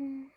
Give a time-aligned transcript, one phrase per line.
[0.00, 0.33] Mm.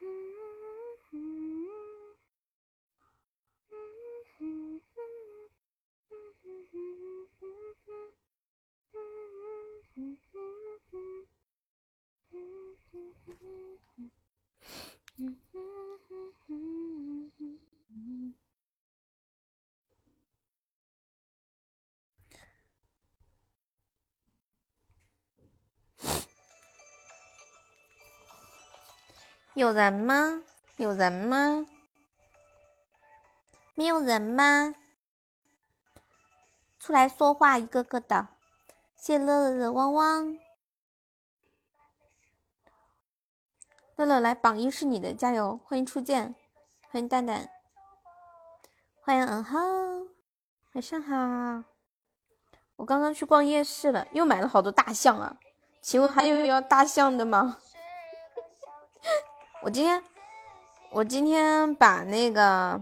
[29.57, 30.43] 有人吗？
[30.75, 31.65] 有人吗？
[33.73, 34.75] 没有人吗？
[36.79, 38.27] 出来说话，一个个的。
[38.95, 40.37] 谢乐乐汪汪。
[43.95, 45.59] 乐乐来，榜一是你的，加油！
[45.65, 46.35] 欢迎初见，
[46.91, 47.49] 欢迎蛋蛋，
[49.01, 50.07] 欢迎嗯哼，
[50.73, 51.63] 晚上好。
[52.75, 55.35] 我刚刚去逛夜市了，又买了好多大象啊！
[55.81, 57.57] 请问还有要大象的吗？
[59.63, 60.03] 我今天，
[60.91, 62.81] 我今天把那个，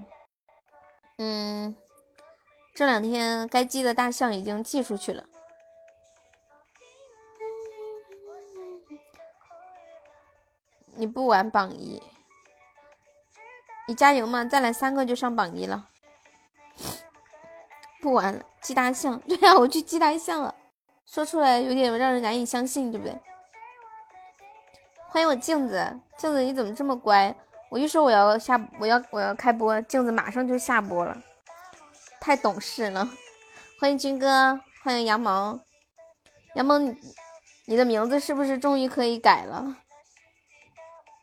[1.18, 1.76] 嗯，
[2.76, 5.24] 这两天该寄的大象已经寄出去了。
[10.98, 12.02] 你不玩榜一，
[13.88, 14.46] 你加油嘛！
[14.46, 15.90] 再来三个就上榜一了。
[18.02, 19.20] 不玩了，寄大象。
[19.28, 20.54] 对呀，我去寄大象了。
[21.06, 23.20] 说出来有点让人难以相信，对不对？
[25.16, 27.34] 欢迎我镜子，镜子你怎么这么乖？
[27.70, 31.18] 我一说我要下，我要我要开播，镜子马上就下播了，
[32.20, 33.10] 太懂事了。
[33.80, 35.58] 欢迎军哥，欢迎杨萌，
[36.56, 36.94] 杨萌，
[37.66, 39.78] 你的名字是不是终于可以改了？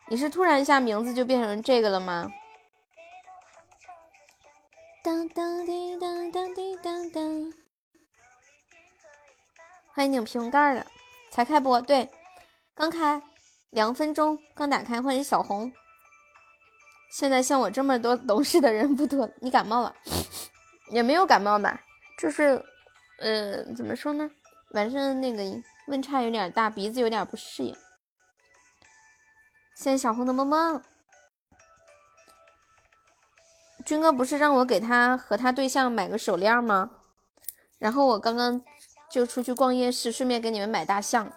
[0.09, 2.33] 你是突然一下名字就变成这个了吗？
[5.05, 7.53] 当当滴当当滴当当，
[9.93, 10.87] 欢迎拧瓶盖的，
[11.31, 12.09] 才开播，对，
[12.75, 13.21] 刚开
[13.73, 15.01] 两分钟，刚打开。
[15.01, 15.73] 欢迎小红，
[17.11, 19.27] 现在像我这么多懂事的人不多。
[19.41, 19.97] 你感冒了？
[20.91, 21.81] 也没有感冒吧，
[22.19, 22.63] 就是，
[23.19, 24.31] 呃，怎么说呢？
[24.73, 25.43] 晚上那个
[25.89, 27.75] 温差有点大，鼻子有点不适应。
[29.75, 30.83] 谢谢小红的么么，
[33.87, 36.91] 军哥不是让我给他和他对象买个手链吗？
[37.79, 38.63] 然后我刚刚
[39.11, 41.33] 就出去逛夜市，顺便给你们买大象。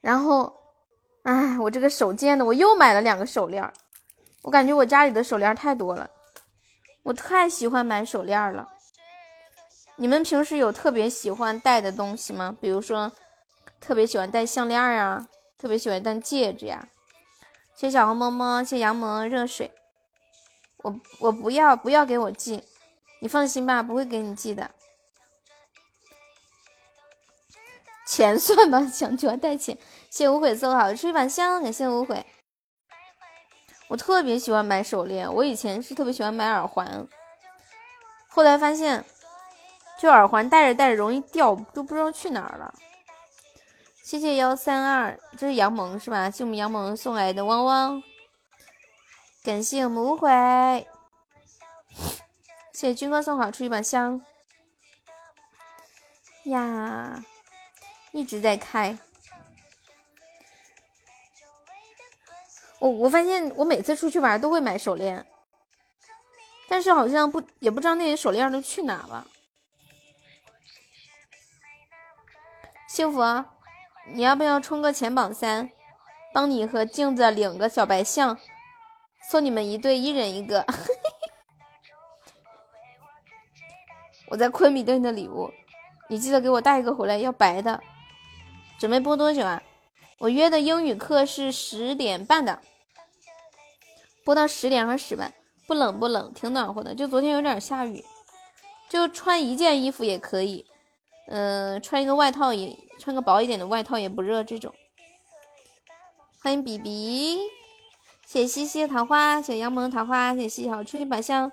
[0.00, 0.65] 然后，
[1.26, 3.72] 哎，我这个手贱的，我又买了两个手链。
[4.42, 6.08] 我感觉我家里的手链太多了，
[7.02, 8.68] 我太喜欢买手链了。
[9.96, 12.56] 你们平时有特别喜欢戴的东西吗？
[12.60, 13.10] 比如说，
[13.80, 15.26] 特别喜欢戴项链啊？
[15.58, 16.86] 特别喜欢戴戒指呀，
[17.74, 19.72] 谢小红么么，谢杨萌热水，
[20.76, 22.62] 我我不要不要给我寄，
[23.20, 24.70] 你放心吧，不会给你寄的，
[28.06, 29.76] 钱算吧， 想喜欢带钱。
[30.16, 32.24] 谢无悔送好出一把香，感谢无悔。
[33.88, 37.06] 我特别喜欢买手链，我以前是特别喜欢买耳环，
[38.26, 39.04] 后来发现，
[40.00, 42.72] 就耳环戴着戴着容易掉，都不知道去哪儿了。
[44.02, 46.30] 谢谢幺三二，这是杨萌是吧？
[46.30, 48.02] 谢我们杨萌送来的汪汪，
[49.44, 50.30] 感谢我们无悔，
[52.72, 54.22] 谢谢军哥送好出一把香
[56.44, 57.22] 呀，
[58.12, 58.96] 一直在开。
[62.78, 65.26] 我我发现我每次出去玩都会买手链，
[66.68, 69.26] 但是好像不也不知道那些手链都去哪了。
[72.88, 73.20] 幸福。
[74.12, 75.68] 你要不要冲个前榜三？
[76.32, 78.38] 帮你和镜子领个小白象，
[79.28, 80.64] 送你们一对，一人一个。
[84.30, 85.52] 我在昆明等你的礼物，
[86.08, 87.82] 你记得给我带一个回来，要白的。
[88.78, 89.60] 准备播多久啊？
[90.18, 92.62] 我约的英语课是十点半的，
[94.24, 95.30] 播到十点二十吧。
[95.66, 96.94] 不冷不冷，挺暖和的。
[96.94, 98.04] 就昨天有点下雨，
[98.88, 100.64] 就穿一件衣服也可以。
[101.26, 102.78] 嗯，穿一个外套也。
[102.98, 104.74] 穿个薄一点的外套也不热，这种。
[106.40, 107.38] 欢迎比比，
[108.24, 111.52] 谢西西桃花，谢杨萌桃花，谢西西好出去把香。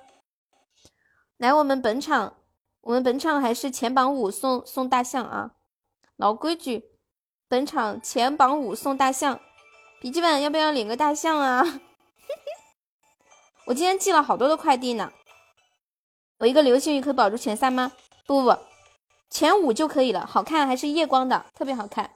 [1.35, 2.37] 来，我们本场，
[2.79, 5.55] 我们本场还是前榜五送送大象啊，
[6.15, 6.92] 老规矩，
[7.53, 9.39] 本场前榜五送大象。
[10.01, 11.63] 笔记本要不要领个大象啊？
[13.67, 15.13] 我今天寄了好多的快递呢，
[16.39, 17.91] 我一个流星雨可以保住前三吗？
[18.25, 18.57] 不不不。
[19.29, 22.09] 前五就可以了，好看还是夜光的，特别好看。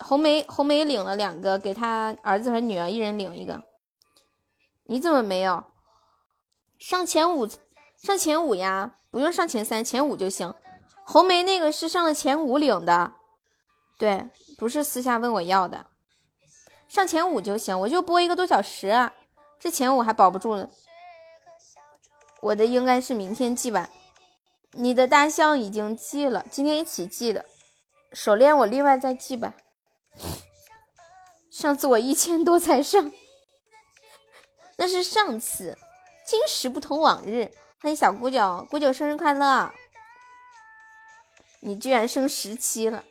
[0.00, 3.62] 红梅红梅领了两个，给他儿子和女儿一人领一个。
[4.88, 5.64] 你怎么没有
[6.78, 7.48] 上前五？
[7.96, 10.52] 上前五呀，不用上前三，前五就行。
[11.06, 13.14] 红梅那个是上了前五领的，
[14.00, 14.26] 对，
[14.56, 15.84] 不是私下问我要的。
[16.88, 19.10] 上前五就行，我就播一个多小时，
[19.58, 20.70] 这前五还保不住了。
[22.40, 23.90] 我的应该是明天寄吧，
[24.72, 27.44] 你的大象已经寄了，今天一起寄的。
[28.14, 29.52] 手链我另外再寄吧。
[31.50, 33.12] 上次我一千多才上，
[34.78, 35.76] 那是上次。
[36.24, 39.70] 今时不同往日，欢迎小姑九，姑九生日快乐！
[41.60, 43.04] 你居然升十七了，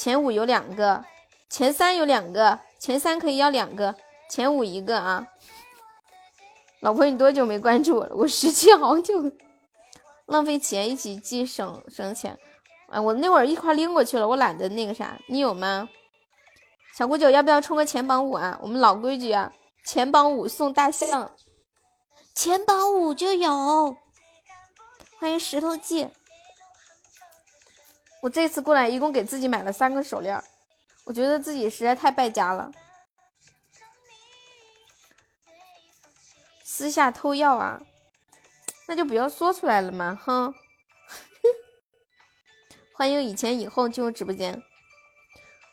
[0.00, 1.04] 前五有两个，
[1.50, 3.94] 前三有两个，前三可以要两个，
[4.30, 5.26] 前五一个啊！
[6.80, 8.16] 老婆，你多久没关注我了？
[8.16, 9.30] 我十七好久，
[10.24, 12.38] 浪费钱一起寄省省钱。
[12.88, 15.86] 哎，我那会儿一块拎过去了，我懒得那个啥，你有吗？
[16.96, 18.58] 小姑九要不要冲个前榜五啊？
[18.62, 19.52] 我们老规矩啊，
[19.84, 21.30] 前榜五送大象，
[22.34, 23.94] 前榜五就有。
[25.18, 26.08] 欢迎石头记，
[28.20, 30.42] 我这次过来一共给自己买了三个手链，
[31.04, 32.70] 我觉得自己实在太败家了。
[36.62, 37.80] 私下偷药啊？
[38.86, 40.54] 那就不要说出来了嘛，哼。
[42.92, 44.62] 欢迎以前以后进入直播间。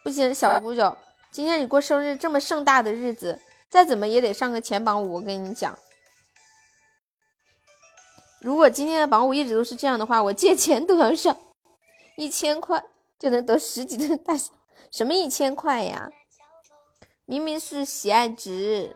[0.04, 0.98] 不行，小姑九，
[1.32, 5.16] 今天你过生日这么盛大的日子，再怎么也得上个前榜五。
[5.16, 5.78] 我跟你讲，
[8.40, 11.38] 如果今天的榜五一直都是这样的话，我借钱都要上
[12.18, 12.84] 一千块
[13.18, 14.54] 就能得十几吨大象。
[14.92, 16.10] 什么一千块呀？
[17.26, 18.96] 明明是喜爱值，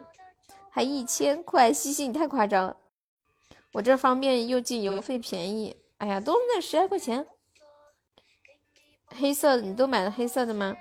[0.72, 1.72] 还一千块？
[1.72, 2.78] 西西，你太夸张了。
[3.74, 5.78] 我这方便又近，邮费便宜。
[5.98, 7.28] 哎呀，都那十来块钱。
[9.10, 10.76] 黑色的你都买了黑色的吗？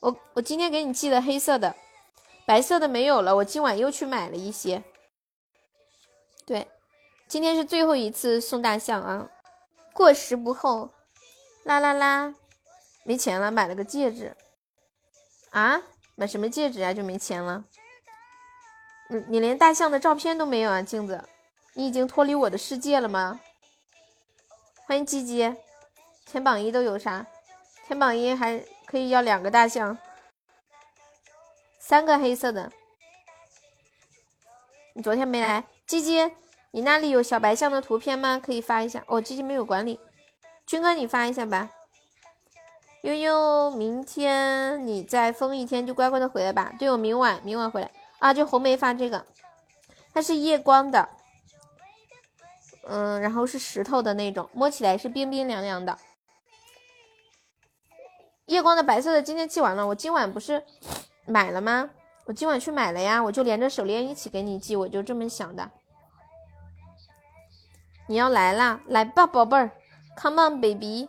[0.00, 1.74] 我我今天给你寄的黑色的，
[2.46, 3.34] 白色的没有了。
[3.36, 4.82] 我今晚又去买了一些。
[6.44, 6.68] 对，
[7.26, 9.30] 今天是最后一次送大象啊，
[9.94, 10.90] 过时不候。
[11.68, 12.34] 啦啦啦，
[13.04, 14.34] 没钱了，买了个戒指。
[15.50, 15.82] 啊？
[16.14, 16.94] 买什么戒指啊？
[16.94, 17.62] 就没钱了？
[19.10, 21.22] 你你连大象的照片都没有啊，镜子？
[21.74, 23.38] 你已经脱离我的世界了吗？
[24.86, 25.54] 欢迎鸡鸡，
[26.24, 27.26] 前榜一都有啥？
[27.86, 29.98] 前榜一还可以要两个大象，
[31.78, 32.72] 三个黑色的。
[34.94, 36.32] 你昨天没来，鸡鸡，
[36.70, 38.40] 你那里有小白象的图片吗？
[38.42, 39.04] 可以发一下。
[39.06, 40.00] 哦，鸡鸡没有管理，
[40.68, 41.70] 军哥你发一下吧。
[43.00, 46.70] 悠悠，明天你再封一天就乖乖的回来吧。
[46.78, 48.34] 对，我明晚明晚回来啊。
[48.34, 49.24] 就红梅发这个，
[50.12, 51.08] 它是夜光的，
[52.82, 55.96] 嗯，然后是石头的那种，摸起来是冰冰凉凉的。
[58.44, 60.62] 夜光的白色的今天寄完了，我今晚不是
[61.24, 61.88] 买了吗？
[62.26, 65.70] 我今晚去买了呀，我就连着手链一起给你寄，我就这么想的。
[68.06, 69.70] 你要来啦，来吧，宝贝儿
[70.20, 71.08] ，Come on baby，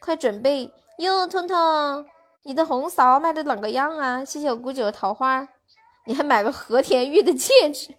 [0.00, 2.06] 快准备哟，彤彤，
[2.42, 4.24] 你的红苕卖的啷个样啊？
[4.24, 5.48] 谢谢我姑九的桃花，
[6.04, 7.94] 你还买个和田玉的戒指，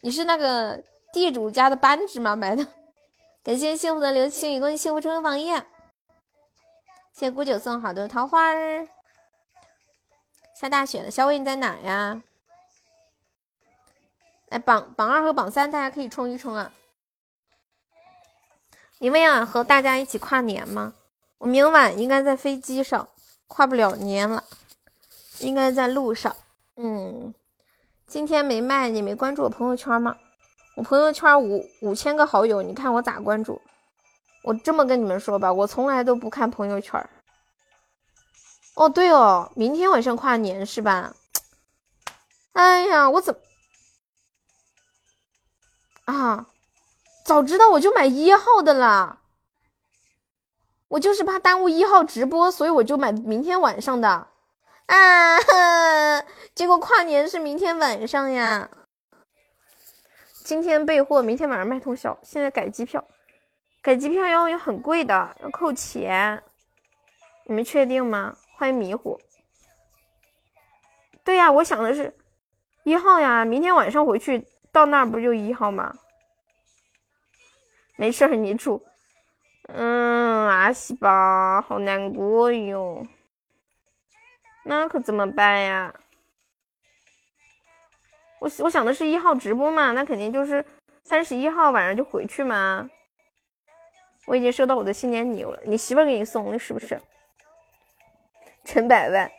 [0.00, 2.36] 你是那个地主家的扳指吗？
[2.36, 2.66] 买的？
[3.42, 5.50] 感谢幸福的流星雨，恭喜幸福冲锋榜一。
[7.12, 8.86] 谢谢姑九送好多桃花儿。
[10.54, 12.22] 下大雪了，小伟你在哪呀？
[14.50, 16.72] 哎，榜榜二和榜三大家可以冲一冲啊！
[19.02, 20.94] 你们要和大家一起跨年吗？
[21.38, 23.08] 我明晚应该在飞机上，
[23.48, 24.44] 跨不了年了，
[25.40, 26.36] 应该在路上。
[26.76, 27.34] 嗯，
[28.06, 30.16] 今天没卖，你没关注我朋友圈吗？
[30.76, 33.60] 我朋友圈五五千个好友，你看我咋关注？
[34.44, 37.04] 我这么跟你们说吧，我从来都不看朋友圈。
[38.76, 41.12] 哦，对哦，明天晚上跨年是吧？
[42.52, 43.40] 哎呀，我怎么
[46.04, 46.46] 啊？
[47.24, 49.20] 早知道我就买一号的啦。
[50.88, 54.28] 我就是怕耽误一号直播，所以我就买明天晚上的。
[54.86, 55.38] 啊，
[56.54, 58.68] 结果跨年是明天晚上呀。
[60.44, 62.18] 今天备货，明天晚上卖通宵。
[62.22, 63.02] 现在改机票。
[63.80, 66.42] 改机票要也很贵的，要扣钱，
[67.46, 68.36] 你们确定吗？
[68.58, 69.18] 欢迎迷糊。
[71.24, 72.14] 对呀，我想的是
[72.84, 75.94] 一号呀，明天晚上回去到那儿不就一号吗？
[77.96, 78.84] 没事儿，你住。
[79.68, 83.06] 嗯，阿西吧，好难过哟。
[84.64, 85.94] 那可怎么办呀？
[88.40, 90.64] 我我想的是一号直播嘛，那肯定就是
[91.04, 92.88] 三十一号晚上就回去嘛。
[94.26, 97.00] 我已经收到我的新年礼物了，你媳妇儿给你送的，是不是？
[98.64, 99.30] 陈百万，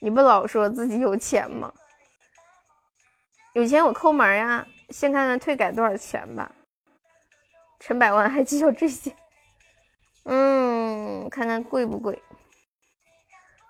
[0.00, 1.72] 你不老说自己有钱吗？
[3.54, 4.66] 有钱我抠门呀！
[4.90, 6.50] 先看看退改多少钱吧。
[7.84, 9.14] 成百万还计较这些？
[10.22, 12.22] 嗯，看看贵不贵。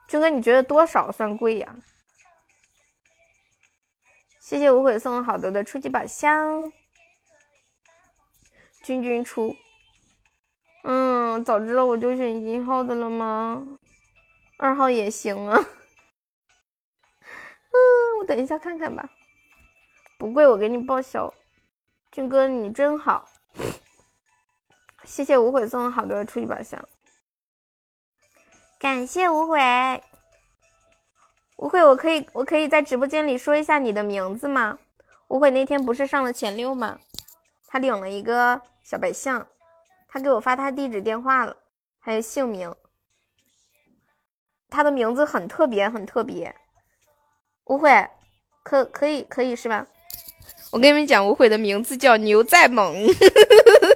[0.06, 1.74] 军哥，你觉得多少算贵呀？
[4.38, 6.72] 谢谢无悔送了好多的初级宝箱。
[8.84, 9.56] 君君出，
[10.84, 13.66] 嗯，早知道我就选一号的了吗？
[14.58, 15.58] 二号也行啊。
[17.74, 17.74] 嗯，
[18.20, 19.10] 我等一下看看吧。
[20.18, 21.34] 不贵，我给你报销。
[22.12, 23.28] 军哥，你真好。
[25.04, 26.82] 谢谢无悔送好多的初级宝箱。
[28.78, 30.02] 感谢无悔。
[31.56, 34.78] 无悔，我可以我可以在直播间里说一下你的名字吗？
[35.28, 36.98] 无悔那天不是上了前六吗？
[37.68, 39.46] 他领了一个小白象，
[40.08, 41.56] 他给我发他地址电话了，
[42.00, 42.74] 还有姓名。
[44.68, 46.54] 他的名字很特别，很特别。
[47.64, 48.10] 无悔，
[48.64, 49.86] 可可以可以是吧？
[50.72, 52.94] 我跟你们讲，无悔的名字叫牛在猛，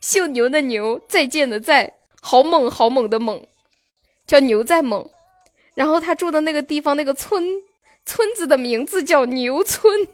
[0.00, 3.46] 姓牛的牛，再见的再，好猛好猛的猛，
[4.26, 5.08] 叫牛在猛。
[5.74, 7.44] 然后他住的那个地方，那个村
[8.04, 10.06] 村子的名字叫牛村，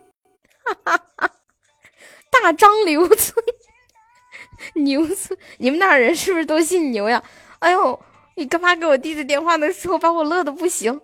[0.64, 1.30] 哈哈哈！
[2.30, 3.44] 大张牛村，
[4.84, 7.22] 牛村，你们那人是不是都姓牛呀？
[7.60, 7.98] 哎呦，
[8.36, 11.00] 你干嘛给我地址电话的时候把我乐的不行？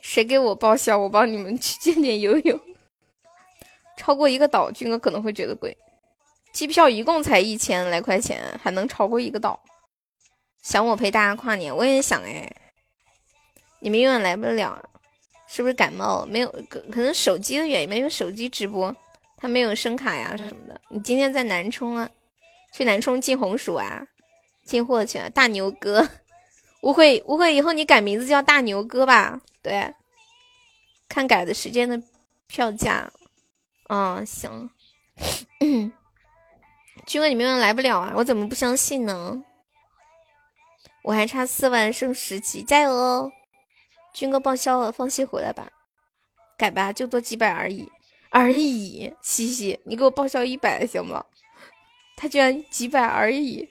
[0.00, 0.96] 谁给我报销？
[0.98, 2.60] 我帮你们去见见游泳。
[3.96, 5.76] 超过一个岛，军哥可能会觉得贵。
[6.52, 9.58] 机票一共才一千来块钱，还能超过一个岛？
[10.62, 12.50] 想我陪大家跨年，我也想哎。
[13.80, 14.82] 你们永远来不了，
[15.46, 16.26] 是不是感冒？
[16.26, 18.94] 没有，可可能手机的原因，没有手机直播，
[19.36, 20.80] 他没有声卡呀什么的。
[20.88, 22.10] 你今天在南充啊？
[22.72, 24.04] 去南充进红薯啊？
[24.64, 26.06] 进货去啊，大牛哥，
[26.82, 29.40] 误 会误会，以后你改名字叫大牛哥吧？
[29.62, 29.94] 对，
[31.08, 32.02] 看改的时间的
[32.48, 33.10] 票价。
[33.88, 34.68] 嗯，行。
[37.08, 38.12] 军哥，你明晚来不了啊？
[38.14, 39.42] 我怎么不相信呢？
[41.02, 43.32] 我还差四万剩十级，加油哦！
[44.12, 45.72] 军哥报销了，放心回来吧，
[46.58, 47.90] 改吧，就多几百而已，
[48.28, 49.10] 而已。
[49.22, 51.24] 西西，你给我报销一百行吗？
[52.14, 53.66] 他居然几百而已，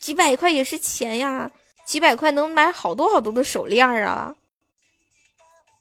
[0.00, 1.48] 几百块也是钱呀，
[1.86, 4.34] 几百块能买好多好多的手链啊！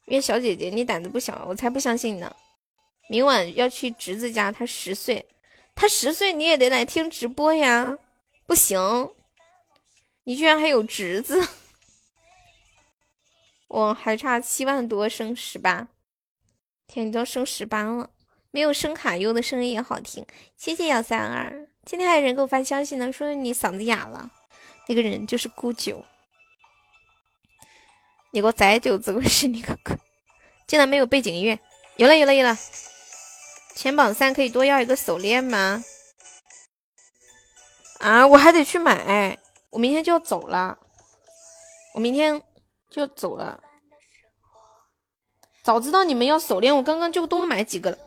[0.06, 2.36] 月小姐姐，你胆子不小，我才不相信呢。
[3.10, 5.26] 明晚要去侄子家，他十岁，
[5.76, 7.98] 他十岁你也得来听直播呀，
[8.48, 9.12] 不行，
[10.24, 11.48] 你居然还有侄子。
[13.68, 15.90] 我还差七万多升十八，
[16.88, 18.10] 天，你都升十八了，
[18.52, 20.26] 没有声卡优的声音也好听。
[20.56, 24.32] 谢谢幺三二，今天还有人给我发消息呢，说你嗓子哑了。
[24.88, 26.06] 那个人就是孤九，
[28.32, 29.98] 你给我宰九子，我是你个鬼！
[30.68, 31.60] 竟然没有背景音乐，
[31.98, 32.58] 有了有了有了！
[33.76, 35.84] 前榜三可以多要一个手链吗？
[38.00, 39.38] 啊，我还得去买，
[39.70, 40.78] 我明天就要走了，
[41.94, 42.42] 我明天。
[42.88, 43.62] 就走了，
[45.64, 47.98] 早知道你们要手链，我刚刚就多买几个了。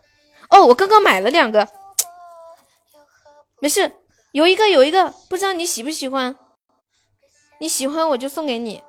[0.48, 1.68] 哦，我刚刚买了两个，
[3.60, 3.92] 没事，
[4.32, 6.34] 有一个有一个，不知道你喜不喜欢？
[7.60, 8.82] 你喜欢我就送给你，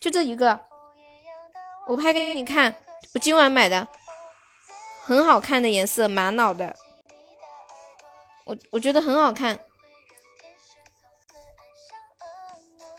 [0.00, 0.58] 就这一个，
[1.86, 2.74] 我拍给你看，
[3.12, 3.86] 我今晚买的，
[5.04, 6.76] 很好看的颜色，玛瑙的，
[8.44, 9.58] 我我觉得很好看，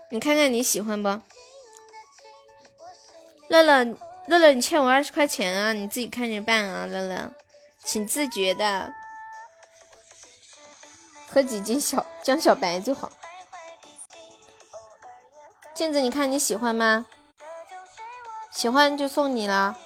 [0.10, 1.10] 你看看你喜欢不？
[3.48, 3.86] 乐乐，
[4.28, 5.74] 乐乐，你欠我二十块钱啊！
[5.74, 7.32] 你自己看着办啊，乐乐，
[7.84, 8.92] 请自觉的，
[11.30, 13.12] 喝几斤小江小白就好。
[15.74, 17.06] 镜子，你看你喜欢吗？
[18.52, 19.78] 喜欢就送你了。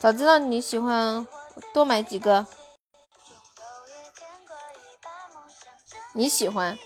[0.00, 1.26] 早知道你喜欢，
[1.74, 2.46] 多买几个。
[6.14, 6.78] 你喜欢？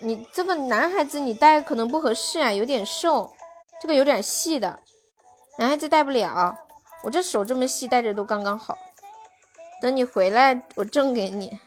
[0.00, 3.30] 你这个男孩子你戴可能不合适啊，有点瘦。
[3.82, 4.80] 这个有点细的，
[5.58, 6.56] 男孩子戴不了。
[7.02, 8.78] 我这手这么细，戴着都刚刚好。
[9.82, 11.60] 等你回来，我赠给你。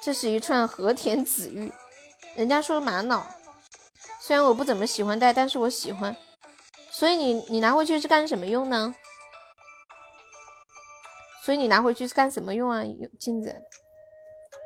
[0.00, 1.72] 这是一串和田紫玉，
[2.36, 3.26] 人家说玛瑙。
[4.20, 6.16] 虽然我不怎么喜欢戴，但是我喜欢。
[6.98, 8.92] 所以你你拿回去是干什么用呢？
[11.44, 12.82] 所以你拿回去是干什么用啊？
[13.20, 13.54] 镜子，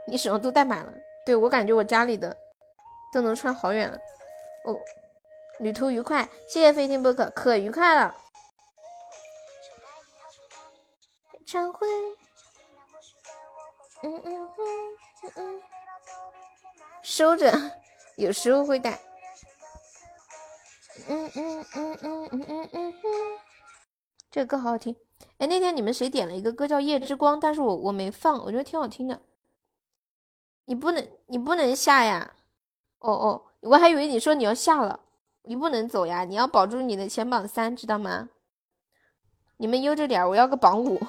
[0.09, 0.95] 你什么都戴满了。
[1.27, 2.35] 对我感觉我家里的
[3.13, 3.99] 都能穿好远了。
[4.65, 4.75] 哦。
[5.59, 8.15] 旅途愉快，谢谢飞天不可，可愉快了。
[14.03, 14.51] 嗯嗯嗯
[15.37, 15.63] 嗯，
[17.03, 17.53] 收着，
[18.17, 18.99] 有时候会带。
[21.09, 22.95] 嗯嗯嗯嗯嗯嗯嗯，
[24.31, 24.95] 这个歌好好听。
[25.39, 29.21] 哎，那天你们谁点了一个歌叫《夜之光》，但是我我没放，我觉得挺好听的。
[30.67, 32.35] 你不能，你不能下呀。
[32.99, 35.01] 哦哦，我还以为你说你要下了。
[35.45, 36.23] 你不能走呀！
[36.25, 38.29] 你要保住你的前榜三，知道吗？
[39.57, 41.01] 你们悠着点，我要个榜五。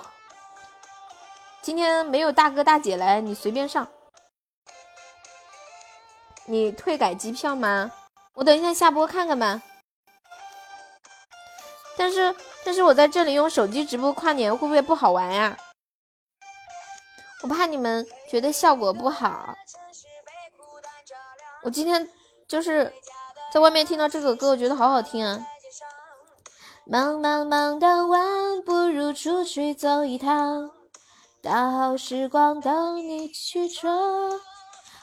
[1.62, 3.88] 今天没有大哥大姐来，你随便上。
[6.48, 7.92] 你退改机票吗？
[8.34, 9.62] 我等一下下播看看吧。
[11.98, 12.36] 但是
[12.66, 15.58] 但是我在这里用手机直播跨年会不会不好玩呀？
[17.42, 19.54] 我怕你们觉得效果不好。
[21.62, 22.10] 我今天
[22.48, 22.92] 就是
[23.54, 25.46] 在外面听到这首歌，我觉得好好听啊。
[26.86, 30.72] 忙忙忙的晚，不如出去走一趟，
[31.42, 33.92] 大好时光等你去闯。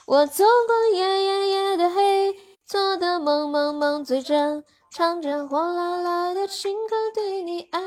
[0.07, 2.35] 我走过夜夜夜的黑，
[2.67, 7.81] 做的梦梦梦最真，唱着火辣辣的情歌，对你爱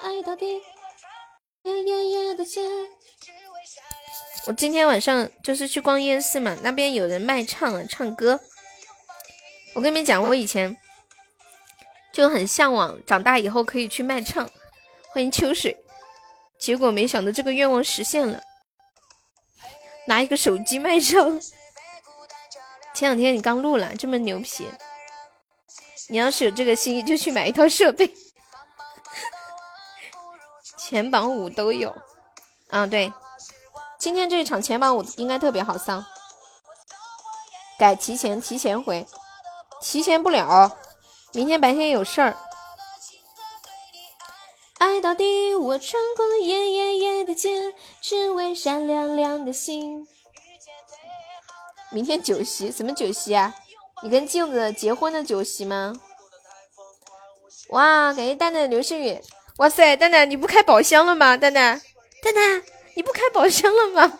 [0.00, 0.62] 爱到底。
[1.64, 2.62] 夜夜夜的街。
[4.46, 8.40] 我今天晚上就是去逛夜市嘛，那边有人卖唱唱歌。
[9.74, 10.74] 我跟你们讲，我以前
[12.10, 14.48] 就很向往，长大以后可以去卖唱。
[15.12, 15.76] 欢迎秋水，
[16.58, 18.40] 结果没想到这个愿望实现了，
[20.06, 21.38] 拿一个手机卖唱。
[22.94, 24.66] 前两天你刚录了，这么牛皮！
[26.08, 28.12] 你要是有这个心意，就去买一套设备。
[30.78, 31.92] 前榜五都有，
[32.68, 33.12] 啊对，
[33.98, 36.04] 今天这一场前榜五应该特别好上。
[37.76, 39.04] 改提前，提前回，
[39.80, 40.78] 提前不了，
[41.32, 42.36] 明天白天有事儿。
[44.78, 50.06] 爱到底，我穿过夜夜夜的街，只为闪亮亮的星。
[51.90, 53.54] 明天酒席什么酒席啊？
[54.02, 55.94] 你跟镜子结婚的酒席吗？
[57.70, 59.18] 哇，感谢蛋蛋的流星雨！
[59.56, 61.36] 哇塞，蛋蛋你不开宝箱了吗？
[61.36, 61.80] 蛋蛋，
[62.22, 62.62] 蛋蛋
[62.94, 64.18] 你不开宝箱了吗？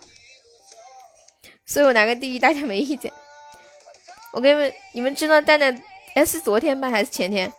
[1.66, 3.12] 所以我拿个第一，大家没意见。
[4.32, 5.82] 我跟你们，你们知道蛋蛋
[6.14, 7.52] 哎是昨天吧还是前天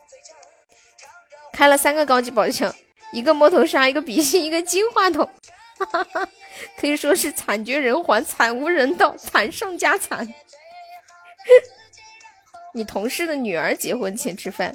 [1.53, 2.73] 开了三个高级宝箱，
[3.11, 5.29] 一个摸头杀，一个比心，一个金话筒。
[6.79, 10.27] 可以说是惨绝人寰，惨无人道，惨上加惨。
[12.77, 14.71] 你同事的女儿结婚请吃饭，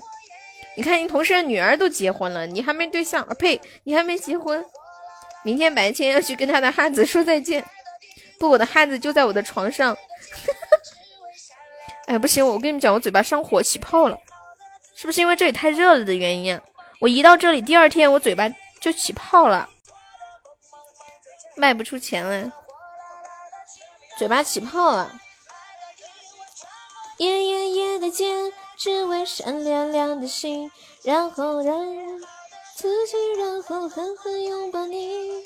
[0.77, 3.35] 你看你同事的女儿都结婚了，你还没对象啊？
[3.35, 4.65] 呸，你还没结婚。
[5.45, 7.65] 明天白天要去跟他的汉子说再见。
[8.41, 9.97] 不，我的汉子就在我的床上。
[12.07, 14.19] 哎，不行，我跟你们讲，我嘴巴上火起泡了，
[14.97, 16.61] 是不是因为这里太热了的原因？
[16.99, 19.69] 我一到这里，第二天我嘴巴就起泡了。
[21.55, 22.53] 卖不出钱了，
[24.19, 25.21] 嘴巴起泡了。
[27.23, 30.69] 夜夜夜的街，只为闪亮亮的心，
[31.05, 31.79] 然后让
[32.75, 35.45] 自己，然后狠狠拥抱你。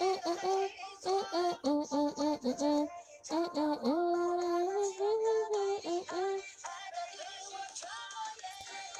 [0.00, 0.70] 嗯嗯嗯
[1.04, 2.88] 嗯嗯嗯嗯嗯嗯
[3.28, 3.82] 嗯嗯嗯
[5.52, 6.42] 嗯嗯嗯。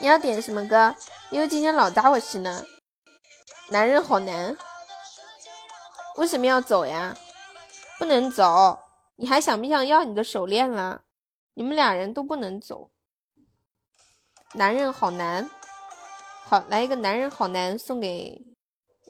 [0.01, 0.95] 你要点什么歌？
[1.31, 2.63] 因为今天老打我心呢。
[3.69, 4.55] 男人好难。
[6.17, 7.17] 为什么要走呀？
[7.99, 8.79] 不能走！
[9.17, 11.01] 你还想不想要你的手链了？
[11.59, 12.93] 你们俩人都不能走。
[14.55, 15.51] 男人好难，
[16.45, 18.41] 好来一个男人好难送给，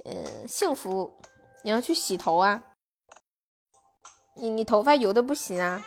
[0.07, 1.21] 嗯，幸福。
[1.63, 2.65] 你要去洗头啊？
[4.35, 5.85] 你你头发油的不行啊！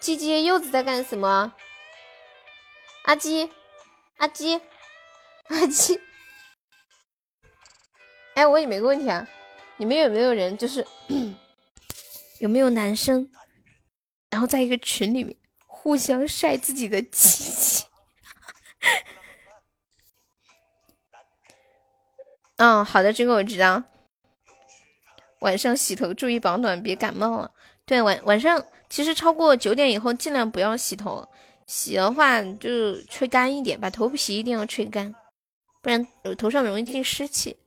[0.00, 1.52] 鸡鸡柚子在干什么？
[3.04, 3.52] 阿鸡，
[4.16, 4.62] 阿鸡，
[5.48, 6.00] 阿鸡。
[8.34, 9.28] 哎，我问你们个问题啊，
[9.76, 10.86] 你们有没有人就是
[12.40, 13.30] 有没有男生，
[14.32, 17.84] 然后在一个群里面互相晒自己的鸡鸡？
[22.56, 23.82] 嗯，好的，这个我知道。
[25.40, 27.52] 晚上洗头注意保暖，别感冒了。
[27.84, 31.28] 对，晚晚上其实超过九点以后尽量不要洗头，
[31.66, 35.14] 洗的话就吹干一点，把头皮一定要吹干，
[35.82, 36.06] 不然
[36.38, 37.58] 头上容易进湿气。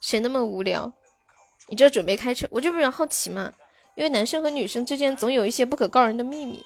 [0.00, 0.90] 谁那么无聊？
[1.68, 3.52] 你这准备开车，我就比较好奇嘛。
[3.94, 6.64] 因为男生和女生之间总有一些不可告人的秘密。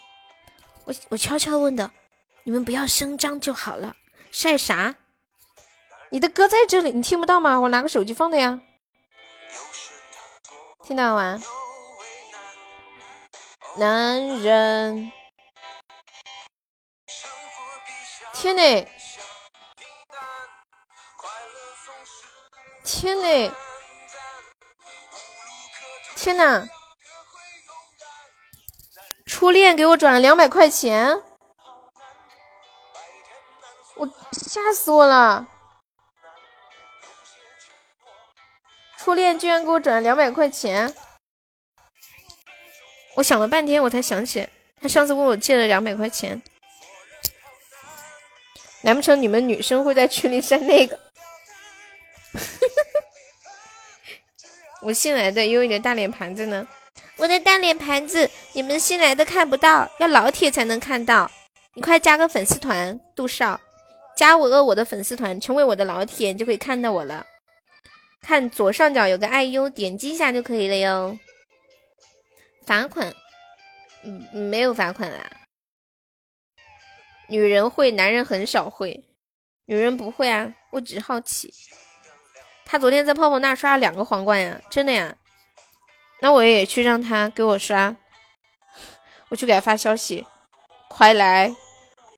[0.84, 1.90] 我我悄悄问的，
[2.44, 3.96] 你们不要声张就好了。
[4.30, 4.94] 晒啥？
[6.10, 7.58] 你的歌在这里，你听不到吗？
[7.58, 8.60] 我拿个手机放的呀。
[10.82, 11.42] 听到吗？
[13.76, 15.10] 男人，
[18.32, 18.86] 天呐！
[22.84, 23.54] 天呐！
[26.14, 26.68] 天呐！
[29.34, 31.20] 初恋给我转了两百块钱，
[33.96, 35.48] 我吓死我了！
[38.96, 40.94] 初恋居然给我转了两百块钱，
[43.16, 44.48] 我想了半天，我才想起
[44.80, 46.40] 他上次问我借了两百块钱。
[48.82, 50.96] 难不成你们女生会在群里晒那个？
[54.80, 56.64] 我新来的，有你的大脸盘子呢。
[57.16, 61.30] 我的大脸盘子，你们新来的看不到，要老铁才能看到。
[61.74, 63.60] 你快加个粉丝团，杜少，
[64.16, 67.24] 加我个我的粉丝团，成为我的老铁，你就可以看到我了。
[68.20, 71.18] 看左上角有个爱优，点击一下就可以了哟。
[72.66, 73.14] 罚款？
[74.02, 75.30] 嗯，没有罚款啦。
[77.28, 79.04] 女人会，男人很少会。
[79.66, 81.52] 女人不会啊，我只好奇。
[82.64, 85.16] 他昨天在泡泡那刷了两个皇冠呀，真的呀？
[86.20, 87.94] 那我也去让他给我刷，
[89.28, 90.26] 我去给他发消息，
[90.88, 91.54] 快来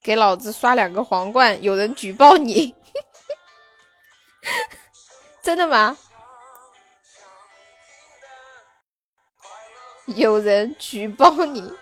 [0.02, 1.60] 给老子刷两个皇冠！
[1.62, 2.74] 有人举报你，
[5.42, 5.98] 真的吗？
[10.14, 11.72] 有人举报你，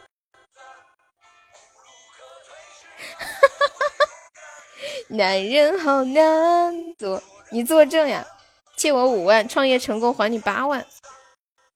[5.09, 8.27] 男人好难做，你作证呀！
[8.77, 10.87] 借我五万，创业成功还你八万。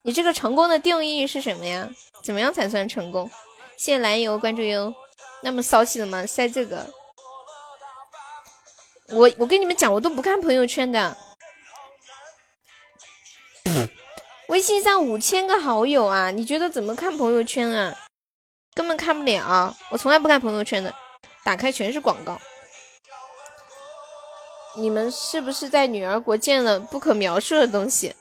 [0.01, 1.89] 你这个成功的定义是什么呀？
[2.23, 3.29] 怎么样才算成功？
[3.77, 4.93] 谢谢蓝油关注哟。
[5.41, 6.25] 那么骚气的吗？
[6.25, 6.85] 晒这个？
[9.09, 11.17] 我我跟你们讲，我都不看朋友圈的。
[14.47, 17.95] 微信上五千个好友啊，你觉得怎么看朋友圈啊？
[18.73, 19.75] 根本看不了。
[19.89, 20.93] 我从来不看朋友圈的，
[21.43, 22.39] 打开全是广告。
[24.75, 28.15] 你们是不是在女儿国见了不可描述的东西？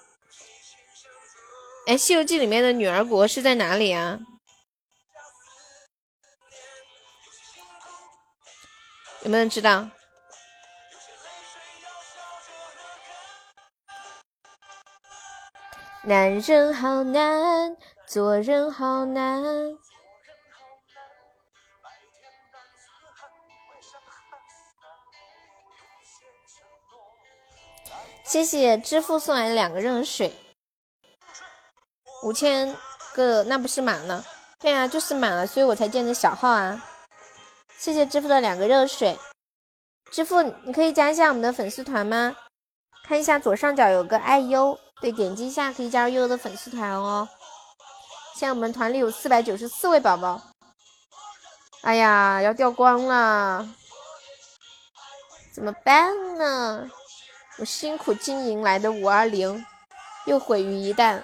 [1.88, 4.18] 哎，《西游记》里面的女儿国是在哪里啊？
[9.22, 9.88] 有没有人知道？
[16.04, 17.74] 男人好难，
[18.06, 19.42] 做人好难。
[28.24, 30.34] 谢谢支付送来两个热水，
[32.22, 32.76] 五千
[33.14, 34.24] 个那不是满了？
[34.58, 36.84] 对啊，就是满了，所以我才建的小号啊。
[37.78, 39.16] 谢谢支付的两个热水，
[40.10, 42.36] 支付你可以加一下我们的粉丝团吗？
[43.04, 47.28] 看一下左上角有个爱优，对，点击一下可以加入悠悠的粉丝团哦。
[48.34, 50.42] 现在我们团里有四百九十四位宝宝，
[51.82, 53.68] 哎呀，要掉光了，
[55.52, 56.90] 怎么办呢？
[57.58, 59.64] 我辛苦经营来的五二零
[60.26, 61.22] 又毁于一旦，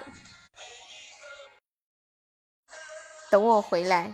[3.29, 4.13] 等我回来。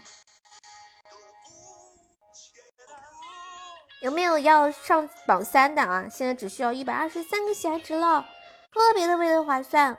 [4.01, 6.09] 有没有要上榜三的啊？
[6.09, 8.25] 现在只需要一百二十三个喜爱值了，
[8.71, 9.95] 特别特别的划算。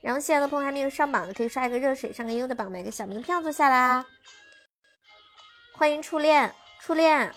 [0.00, 4.04] 然后现在的朋友还没有上榜的，可以刷一个热水上个优的榜，买个小门票坐下啦。
[5.76, 7.32] 欢迎初恋，初恋，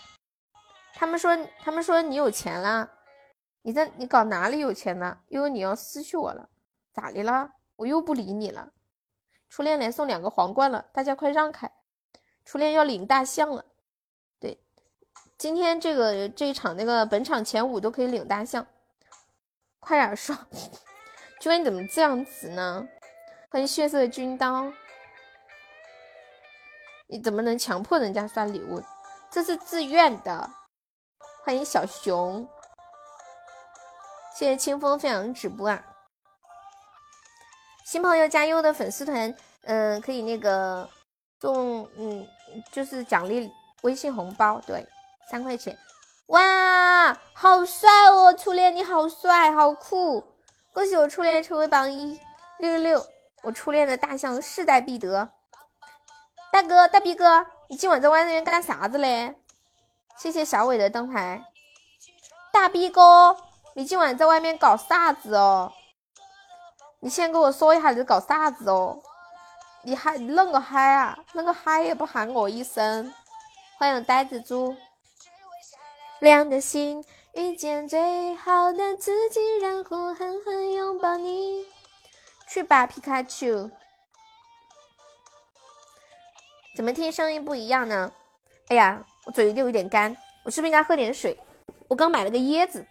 [0.95, 2.89] 他们说他们说你有钱了。
[3.61, 5.19] 你在你搞哪里有钱呢？
[5.27, 6.49] 因为你要失去我了，
[6.91, 7.51] 咋的了？
[7.75, 8.71] 我又不理你了。
[9.51, 11.69] 初恋连送两个皇冠了，大家快让开！
[12.45, 13.65] 初恋要领大象了。
[14.39, 14.57] 对，
[15.37, 18.65] 今天这个这一场那个本场前五都可以领大象，
[19.81, 20.37] 快点说！
[21.41, 22.87] 君你怎么这样子呢？
[23.49, 24.71] 欢迎血色军刀，
[27.07, 28.81] 你怎么能强迫人家刷礼物？
[29.29, 30.49] 这是自愿的。
[31.43, 32.47] 欢迎小熊。
[34.33, 35.90] 谢谢清风分享直播啊！
[37.83, 40.87] 新朋友加优的粉丝团，嗯，可以那个
[41.39, 42.27] 送，嗯，
[42.71, 44.87] 就是奖励微信红包，对，
[45.29, 45.77] 三块钱。
[46.27, 50.23] 哇，好帅哦，初恋你好帅，好酷！
[50.73, 52.17] 恭喜我初恋成为榜一，
[52.59, 53.05] 六六六！
[53.43, 55.29] 我初恋的大象势在必得。
[56.51, 59.35] 大哥，大逼哥，你今晚在外面干啥子嘞？
[60.17, 61.43] 谢谢小伟的灯牌，
[62.53, 63.35] 大逼哥。
[63.73, 65.71] 你今晚在外面搞啥子哦？
[67.03, 69.01] 你先给我说一下你在搞啥子哦？
[69.81, 71.17] 你嗨，你啷个嗨啊？
[71.33, 73.11] 啷个嗨也不喊我一声？
[73.79, 74.77] 欢迎呆子猪。
[76.19, 81.65] 亮的心遇见最好的自己，然后狠狠拥抱你。
[82.47, 83.71] 去吧，皮卡丘。
[86.75, 88.11] 怎么听声音不一样呢？
[88.67, 91.39] 哎呀，我嘴里有点干，我是不是应该喝点水？
[91.87, 92.85] 我刚买了个椰子。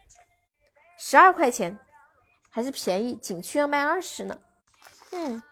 [0.98, 1.78] 十二块钱
[2.50, 4.38] 还是便宜，景区要卖二十呢。
[5.12, 5.42] 嗯，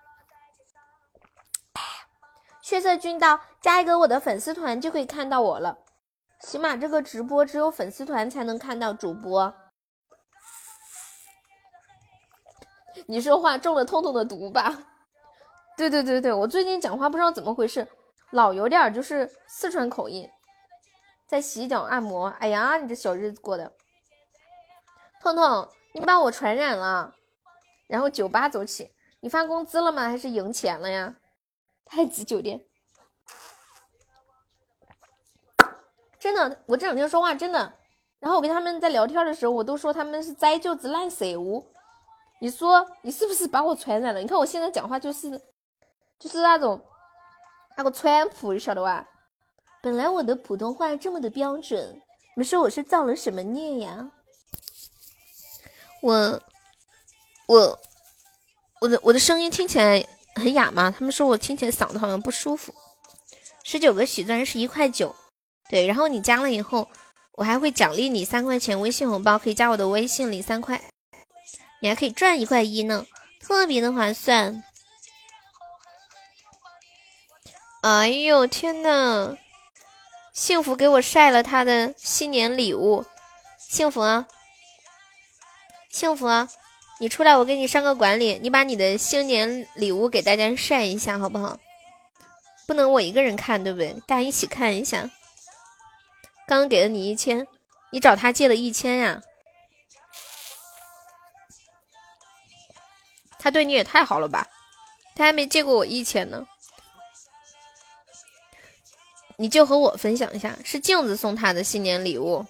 [2.61, 5.79] 血色军刀加一个我的粉丝团就可以看到我了。
[6.41, 9.55] 起码这个直播只有粉丝团才能看到主播。
[13.07, 14.87] 你说话中了痛痛的毒吧？
[15.77, 17.87] 对对对对，我最近讲话不知道怎么回事，
[18.31, 20.29] 老有点就是四川口音。
[21.27, 22.29] 在洗脚按摩。
[22.41, 23.73] 哎呀，你这小日子过的，
[25.21, 27.15] 痛痛，你把我传染了。
[27.87, 30.09] 然后酒吧走起，你发工资了吗？
[30.09, 31.17] 还是赢钱了呀？
[31.87, 32.63] 太子酒店，
[36.19, 37.73] 真的，我这两天说话真的。
[38.19, 41.67] 然后我跟他们在聊天的时候，我都说他们是栽舅子烂色物。
[42.41, 44.21] 你说你是不是把我传染了？
[44.21, 45.31] 你看我现在讲话就是，
[46.19, 46.85] 就是那种
[47.77, 49.09] 那个川普，你晓得吧？
[49.81, 52.03] 本来我的普通话这么的标准，
[52.37, 54.11] 你说我是造了什么孽呀？
[56.03, 56.43] 我
[57.47, 57.79] 我
[58.81, 60.95] 我的我的声音听起来很哑吗？
[60.97, 62.75] 他们说我听起来嗓子好像不舒服。
[63.65, 65.15] 十九个喜钻是一块九，
[65.69, 66.89] 对，然后你加了以后，
[67.33, 70.81] 我还会奖励你三块钱微信红包，可以加我的微信领三块。
[71.81, 73.07] 你还可以赚一块一呢，
[73.41, 74.63] 特别的划算。
[77.83, 79.37] 哎呦天呐！
[80.33, 83.05] 幸福给我晒了他的新年礼物，
[83.59, 84.27] 幸福啊，
[85.91, 86.27] 幸福！
[87.01, 91.59] 你出来，我给你上个管理，你把你的新年礼物给大家晒一下，好不好？
[92.67, 93.95] 不能我一个人看，对不对？
[94.07, 95.11] 大家一起看一下。
[96.47, 97.47] 刚刚给了你一千，
[97.91, 99.23] 你找他借了一千呀？
[103.39, 104.47] 他对你也太好了吧？
[105.15, 106.47] 他还没借过我一千呢，
[109.37, 112.45] 你就和我分享一下，是镜子送他的新年礼物。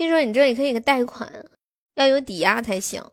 [0.00, 1.30] 听说你这里可以贷款，
[1.92, 3.12] 要有抵押才行，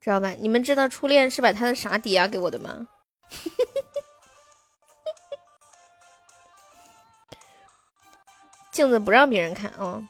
[0.00, 0.30] 知道吧？
[0.30, 2.88] 你们知道初恋是把他的啥抵押给我的吗？
[8.72, 10.08] 镜子不让别人看啊。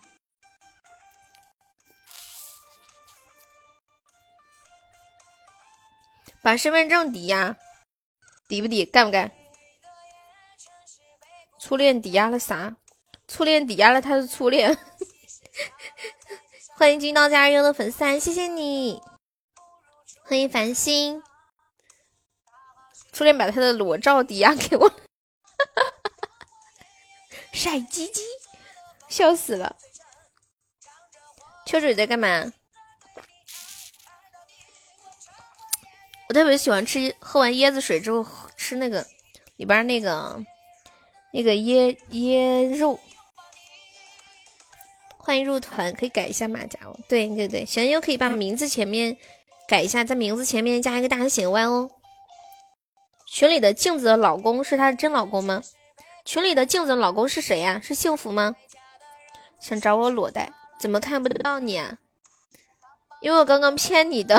[6.42, 7.56] 把身份证抵押，
[8.46, 8.84] 抵不抵？
[8.84, 9.32] 干不干？
[11.58, 12.76] 初恋抵押了啥？
[13.26, 14.78] 初恋抵押了他的初恋。
[16.76, 19.00] 欢迎金刀加入的粉丝，谢谢你。
[20.24, 21.22] 欢迎繁星。
[23.12, 24.90] 初恋把他的裸照抵押给我，
[27.52, 28.22] 晒鸡鸡，
[29.08, 29.76] 笑死了。
[31.66, 32.52] 秋水在干嘛？
[36.28, 39.06] 我特别喜欢吃，喝完椰子水之后吃那个
[39.56, 40.44] 里边那个
[41.32, 42.98] 那个椰椰肉。
[45.24, 46.94] 欢迎入团，可以改一下马甲哦。
[47.08, 49.16] 对对对，喜欢优可以把名字前面
[49.66, 51.90] 改一下，在名字前面加一个大写 Y 哦。
[53.26, 55.62] 群里的镜子的老公是他的真老公吗？
[56.26, 57.80] 群里的镜子的老公是谁呀？
[57.82, 58.54] 是幸福吗？
[59.58, 61.96] 想找我裸贷，怎么看不到你啊？
[63.22, 64.38] 因为我刚刚骗你的。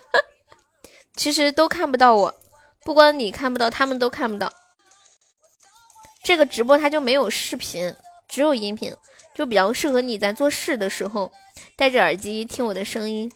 [1.16, 2.34] 其实都看不到我，
[2.84, 4.52] 不光你看不到，他们都看不到。
[6.22, 7.94] 这个直播它就没有视频，
[8.28, 8.94] 只有音频，
[9.34, 11.32] 就比较适合你在做事的时候
[11.76, 13.30] 戴着耳机听我的声音。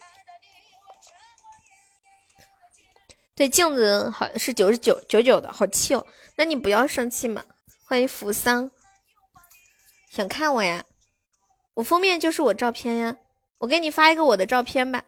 [3.35, 6.05] 对，镜子好是九十九九九的，好气哦！
[6.35, 7.43] 那你不要生气嘛。
[7.85, 8.69] 欢迎扶桑，
[10.11, 10.83] 想看我呀？
[11.75, 13.15] 我封面就是我照片呀，
[13.59, 15.03] 我给你发一个我的照片吧。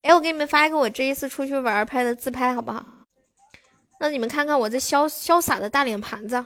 [0.00, 2.84] 哎，我给你们发一个我这一次出去玩拍的自拍，好不好？
[4.00, 6.44] 让你们看看我这潇潇洒的大脸盘子，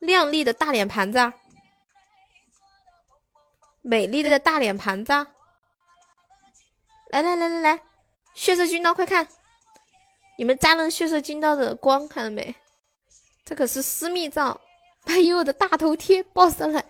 [0.00, 1.32] 靓丽的大脸盘子，
[3.86, 5.12] 美丽的大脸盘子。
[7.10, 7.80] 来来来来来，
[8.34, 9.28] 血色军刀，快看！
[10.36, 12.56] 你们沾了血色军刀的光，看到没？
[13.44, 14.60] 这可是私密照，
[15.04, 16.84] 把有我的大头贴抱上来。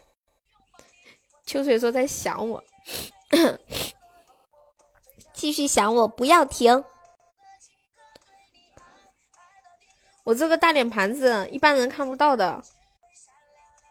[1.45, 2.65] 秋水说在想我。
[5.35, 6.83] 继续想我，不要停。
[10.25, 12.65] 我这个大脸盘子一般人看不到的，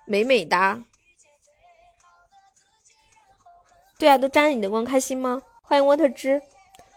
[0.08, 0.84] 美美哒。
[3.98, 5.42] 对啊，都沾着你的光，开心吗？
[5.62, 6.42] 欢迎沃特之，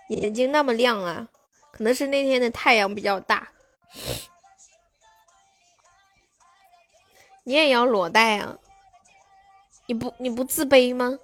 [0.08, 1.28] 眼睛那么亮啊，
[1.70, 3.48] 可能是那天的太阳比较大。
[7.44, 8.58] 你也要裸贷啊？
[9.87, 11.18] 你不你不自卑吗？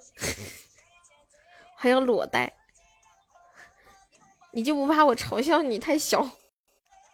[1.75, 2.53] 还要裸贷？
[4.51, 6.31] 你就不怕我嘲笑你太小？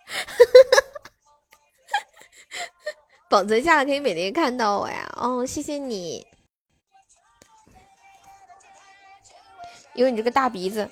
[3.27, 5.11] 保存下可以每天看到我呀。
[5.17, 6.25] 哦，谢谢你。
[10.01, 10.89] 因为你这个大鼻子，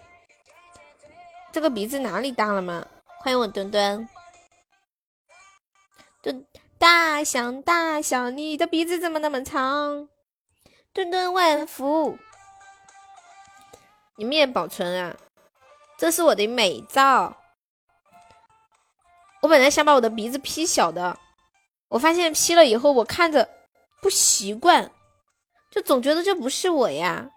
[1.52, 2.86] 这个鼻子哪里大了吗？
[3.22, 4.08] 欢迎我墩墩。
[6.22, 6.46] 墩
[6.78, 10.10] 大象大象，你的鼻子怎么那么长？
[10.94, 12.20] 墩墩万福，
[14.16, 15.18] 你们也保存啊。
[15.98, 17.36] 这是我的美照，
[19.42, 21.18] 我本来想把我的鼻子 P 小的，
[21.88, 23.50] 我发现 P 了以后，我看着
[24.04, 24.92] 不习惯，
[25.72, 27.32] 就总觉得这不是我呀。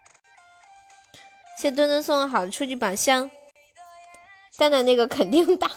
[1.58, 3.30] 谢墩墩送的好初级宝箱，
[4.56, 5.70] 蛋蛋那个肯定大。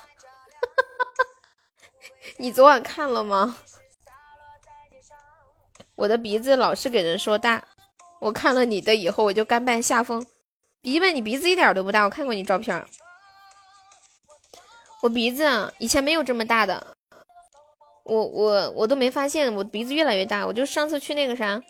[2.38, 3.57] 你昨晚看了吗？
[5.95, 7.63] 我的鼻子老是给人说大，
[8.19, 10.25] 我看了你的以后我就甘拜下风。
[10.81, 12.85] 鼻本，你鼻子一点都不大，我看过你照片。
[15.01, 16.97] 我鼻子啊，以前没有这么大的，
[18.03, 20.45] 我我我都没发现我鼻子越来越大。
[20.45, 21.61] 我就上次去那个啥，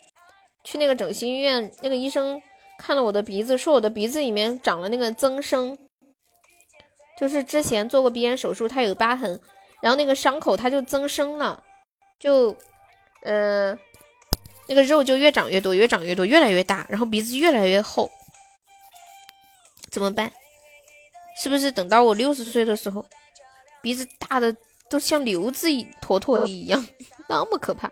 [0.64, 2.42] 去那个整形医院，那个医生
[2.78, 5.78] 看了我的鼻子，说我的鼻子里面长了那个增生，
[7.20, 9.40] 就是之前做过鼻炎手术，它有疤痕。
[9.82, 11.64] 然后那个伤口它就增生了，
[12.18, 12.56] 就，
[13.22, 13.78] 呃，
[14.68, 18.10] 那个肉就越长越多，越长越多，越来越大，然后鼻子越来越厚，
[19.92, 20.32] 怎么办？
[21.38, 23.06] 是不是等到我六十岁的时候，
[23.84, 24.56] 鼻子大的
[24.90, 26.84] 都像瘤子一坨坨一样，
[27.30, 27.92] 那么可怕？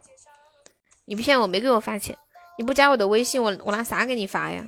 [1.05, 2.17] 你骗我没给我发钱，
[2.57, 4.65] 你不加我的微信，我我拿啥给你发呀？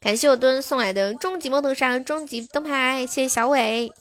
[0.00, 3.92] 感谢我墩送来的终极摩头山终极灯牌，谢谢小伟。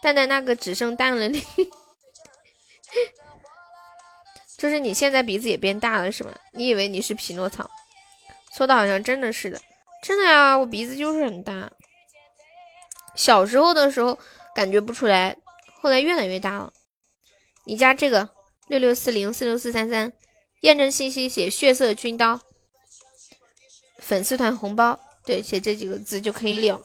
[0.00, 1.44] 蛋蛋那个只剩蛋了，你
[4.56, 6.30] 就是你现在鼻子也变大了是吗？
[6.52, 7.68] 你以为你是匹诺曹？
[8.56, 9.60] 说的好像真的是的，
[10.02, 11.70] 真的呀，我鼻子就是很大。
[13.16, 14.16] 小时候的时候
[14.54, 15.36] 感觉不出来，
[15.80, 16.72] 后来越来越大了。
[17.64, 18.28] 你加这个
[18.68, 20.12] 六六四零四六四三三，
[20.60, 22.40] 验证信息写血色军刀，
[23.98, 26.82] 粉丝团红包，对，写这几个字就可以领。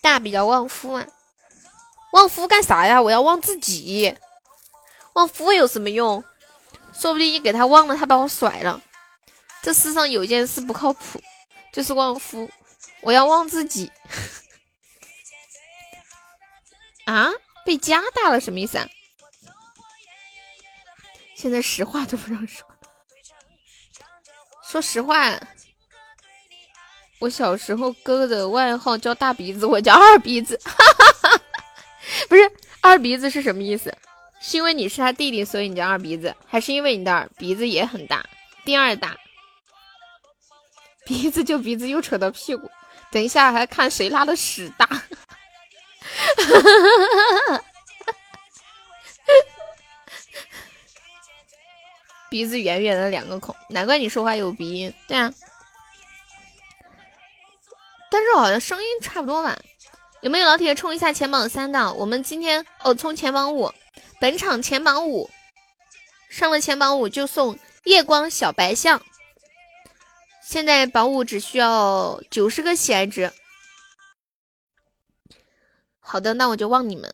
[0.00, 1.06] 大比较旺夫啊。
[2.12, 3.00] 旺夫干啥呀？
[3.00, 4.14] 我要旺自己，
[5.14, 6.22] 旺夫有什么用？
[6.92, 8.82] 说不定一给他旺了，他把我甩了。
[9.62, 11.22] 这世上有一件事不靠谱，
[11.72, 12.50] 就是旺夫。
[13.00, 13.90] 我要旺自己。
[17.06, 17.30] 啊？
[17.64, 18.88] 被加大了什么意思啊？
[21.42, 22.64] 现在实话都不让说。
[24.64, 25.36] 说实话，
[27.18, 30.56] 我小时候哥哥的外号叫大鼻子，我叫二鼻子。
[32.30, 32.48] 不是
[32.80, 33.92] 二鼻子是什么意思？
[34.40, 38.24] 是因为你是他弟弟，所以你叫二鼻子，还是因为你的鼻子也很大，
[38.64, 39.16] 第二大？
[41.04, 42.70] 鼻子就鼻子，又扯到屁股，
[43.10, 44.86] 等一下还看谁拉的屎大。
[52.32, 54.94] 鼻子圆圆的两个孔，难怪你说话有鼻音。
[55.06, 55.30] 对啊，
[58.10, 59.58] 但是好像声音差不多吧。
[60.22, 61.92] 有没有老铁冲一下前榜三的？
[61.92, 63.70] 我们今天哦，冲前榜五，
[64.18, 65.28] 本场前榜五
[66.30, 69.02] 上了前榜五就送夜光小白象。
[70.42, 73.30] 现在榜五只需要九十个喜爱值。
[76.00, 77.12] 好的，那我就望你们。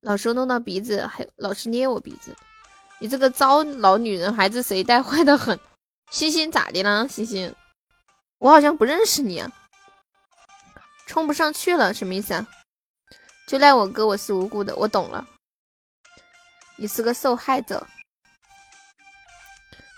[0.00, 2.36] 老是弄到鼻子，还老是捏我鼻子，
[3.00, 5.58] 你这个糟老女人，孩子谁带坏的很？
[6.10, 7.06] 星星咋的了？
[7.06, 7.54] 星星，
[8.38, 9.38] 我好像不认识你。
[9.38, 9.52] 啊
[11.06, 12.46] 冲不上去了，什么意思啊？
[13.46, 15.26] 就赖我哥，我是无辜的，我懂了。
[16.76, 17.86] 你是个受害者。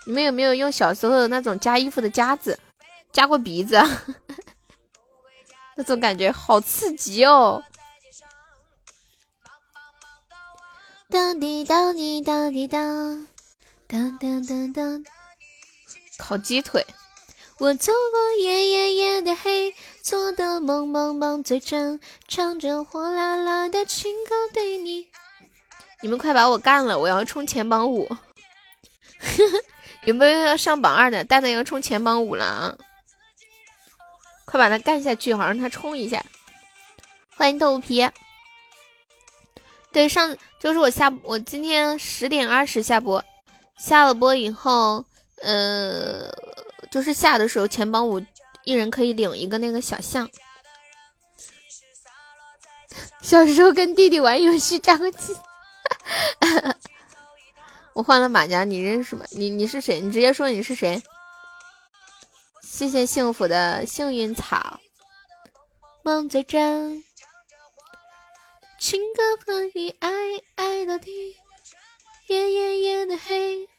[0.05, 2.57] 你们有没有用小时候的那种夹衣服的夹子
[3.11, 3.85] 夹过鼻子啊？
[5.75, 7.61] 那种感觉好刺激哦！
[11.11, 13.27] 当滴当滴当滴当
[13.85, 15.05] 当当当当，
[16.17, 16.85] 烤鸡腿。
[17.57, 25.09] 我走过夜夜夜的黑，做的梦梦梦最真，唱着火辣辣的情歌对你。
[26.01, 28.09] 你们快把我干了，我要冲前榜五。
[30.05, 31.25] 有没有要上榜二的？
[31.25, 32.77] 蛋蛋要冲前榜五了啊！
[34.45, 36.23] 快把他干下去，好让他冲一下。
[37.35, 38.09] 欢迎豆皮。
[39.91, 43.21] 对，上就是我下我今天十点二十下播，
[43.77, 45.03] 下了播以后，
[45.41, 46.31] 呃。
[46.91, 48.21] 就是下的时候，前榜五
[48.65, 50.29] 一人可以领一个那个小象。
[53.23, 55.33] 小时候跟弟弟玩游戏扎过机，
[57.95, 59.23] 我换了马甲，你认识吗？
[59.29, 60.01] 你你是谁？
[60.01, 61.01] 你直接说你是谁。
[62.61, 64.81] 谢谢幸福的幸运草，
[66.03, 67.01] 梦最真，
[68.81, 70.09] 情歌可以爱
[70.55, 71.37] 爱到底，
[72.25, 73.69] 夜夜夜的黑。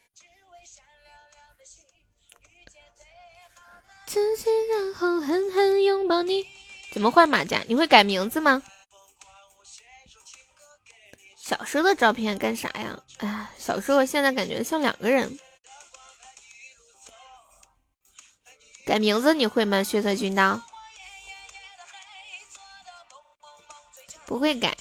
[4.07, 6.46] 自己，然后狠狠拥抱你。
[6.92, 7.64] 怎么换马甲？
[7.66, 8.62] 你会改名字吗？
[11.36, 13.03] 小时候的照片干啥呀？
[13.18, 15.36] 哎，小时候现在感觉像两个人。
[18.86, 19.82] 改名字你会吗？
[19.82, 20.62] 血色军刀
[24.33, 24.74] 不会改。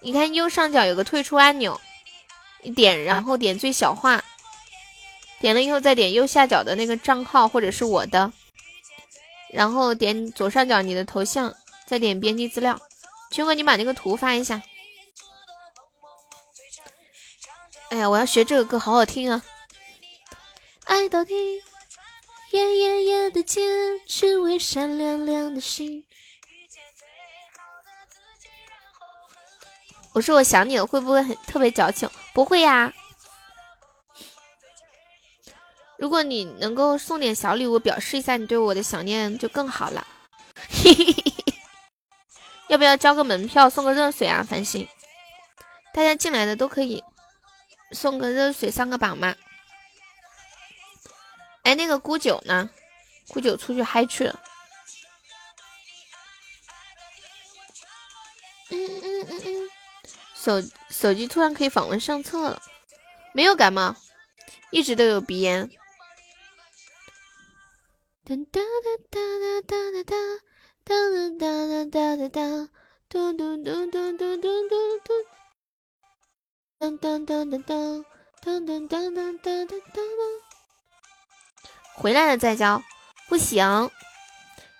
[0.00, 1.80] 你看右上角有个退出按钮，
[2.60, 4.22] 你点，然后点最小化，
[5.40, 8.30] 点了以后再点右下角的那个账号或者是我的，
[9.50, 11.54] 然后点左上角你的头像，
[11.86, 12.78] 再点编辑资料。
[13.30, 14.60] 群哥，你把那个图发一下。
[17.88, 19.42] 哎呀，我要学这个歌，好好听啊！
[20.84, 21.34] 爱到底，
[22.50, 23.62] 夜夜夜的街，
[24.06, 26.04] 只为闪亮亮的心。
[30.20, 32.06] 我说我想你了，会不会很特别矫情？
[32.34, 32.92] 不会呀。
[35.96, 40.06] 如果你能够送点小礼物，表示一下你对我的想念，就更好了。
[42.68, 44.42] 要不要交个门票，送个热水啊？
[44.46, 44.86] 繁星，
[45.94, 47.02] 大家进来的都可以
[47.92, 49.34] 送个热水上个榜吗？
[51.62, 52.68] 哎，那个孤九呢？
[53.28, 54.38] 孤九出去嗨去了。
[58.68, 59.69] 嗯嗯嗯嗯。
[60.42, 62.62] 手手机突然可以访问上册了，
[63.34, 63.94] 没有感冒，
[64.70, 65.68] 一直都有鼻炎。
[68.24, 68.60] 哒哒
[69.10, 69.20] 哒哒
[69.66, 70.16] 哒哒哒
[70.82, 70.96] 哒
[71.38, 72.68] 哒哒哒哒哒，
[73.10, 75.12] 嘟嘟嘟嘟嘟嘟嘟嘟，
[76.78, 78.04] 当当当当当
[78.40, 80.04] 当当当当当当当。
[81.96, 82.82] 回来了再交，
[83.28, 83.90] 不行，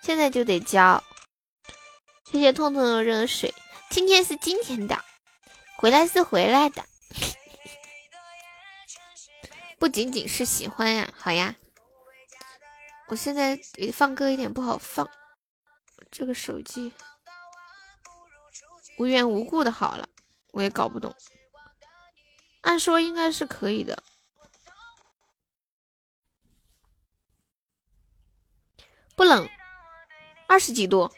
[0.01, 1.03] 现在就得交。
[2.31, 3.53] 谢谢痛痛的热水，
[3.91, 4.97] 今天是今天的。
[5.81, 6.85] 回来是回来的，
[9.79, 11.55] 不仅仅是喜欢呀，好呀。
[13.07, 13.59] 我现在
[13.91, 15.09] 放歌有点不好放，
[16.11, 16.93] 这个手机
[18.99, 20.07] 无缘无故的好了，
[20.51, 21.15] 我也搞不懂。
[22.61, 24.03] 按说应该是可以的，
[29.15, 29.49] 不冷，
[30.45, 31.11] 二十几度，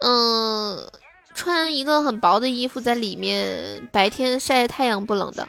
[0.00, 0.90] 嗯。
[1.36, 5.46] 穿一个很薄的衣服在里面，白天晒太阳不冷的，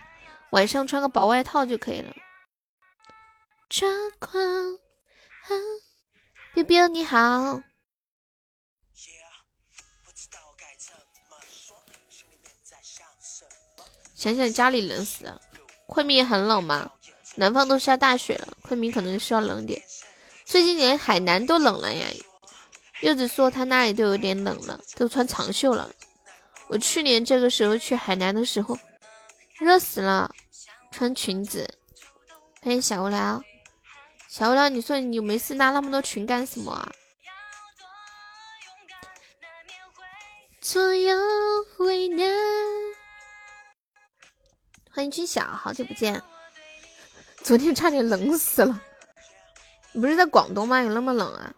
[0.51, 2.13] 晚上穿个薄外套就可以了。
[3.69, 3.87] 抓
[4.19, 4.37] 狂
[6.53, 7.61] ，biu biu 你好。
[14.13, 15.41] 想想家里冷死了，
[15.87, 16.91] 昆明很冷吗？
[17.35, 19.81] 南方都下大雪了，昆明可能需要冷点。
[20.43, 22.05] 最近连海南都冷了呀。
[23.01, 25.89] 柚子说他那里都有点冷了，都穿长袖了。
[26.67, 28.77] 我去年这个时候去海南的时候，
[29.59, 30.33] 热死了，
[30.91, 31.67] 穿裙子。
[32.61, 33.41] 欢迎小无聊，
[34.27, 36.91] 小无聊，你说你有没事拉那么多群干什么啊？
[40.59, 41.15] 左右
[41.77, 42.27] 为难。
[44.91, 46.21] 欢迎君晓，好久不见。
[47.43, 48.81] 昨天差点冷死了。
[49.91, 50.81] 你不是在广东吗？
[50.81, 51.53] 有那么冷啊？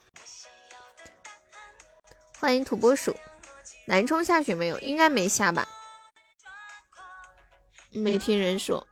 [2.39, 3.13] 欢迎土拨鼠，
[3.85, 4.79] 南充下雪没有？
[4.79, 5.67] 应该没下吧？
[7.91, 8.87] 没听人说。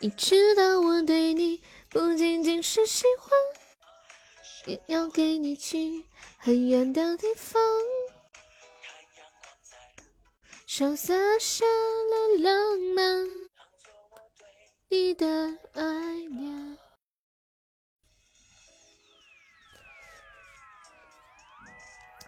[0.00, 3.30] 你知道我对你不仅仅是喜欢，
[4.64, 6.06] 也要给你去
[6.38, 7.60] 很远的地方，
[10.66, 13.26] 手洒下了浪漫，
[14.88, 15.26] 你的
[15.74, 15.82] 爱
[16.30, 16.78] 恋。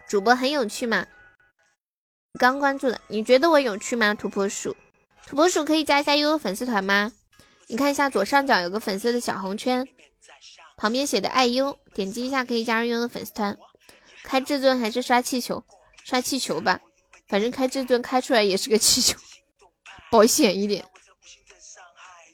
[0.09, 1.05] 主播很有趣吗？
[2.39, 4.15] 刚关注的，你觉得我有趣吗？
[4.15, 4.75] 土拨鼠，
[5.27, 7.11] 土拨鼠可以加一下悠悠粉丝团吗？
[7.67, 9.87] 你看一下左上角有个粉色的小红圈，
[10.77, 13.55] 旁边写的爱优，点击一下可以加入悠悠粉丝团。
[14.23, 15.63] 开至尊还是刷气球？
[16.03, 16.81] 刷气球吧，
[17.27, 19.15] 反正开至尊开出来也是个气球，
[20.09, 20.83] 保险一点。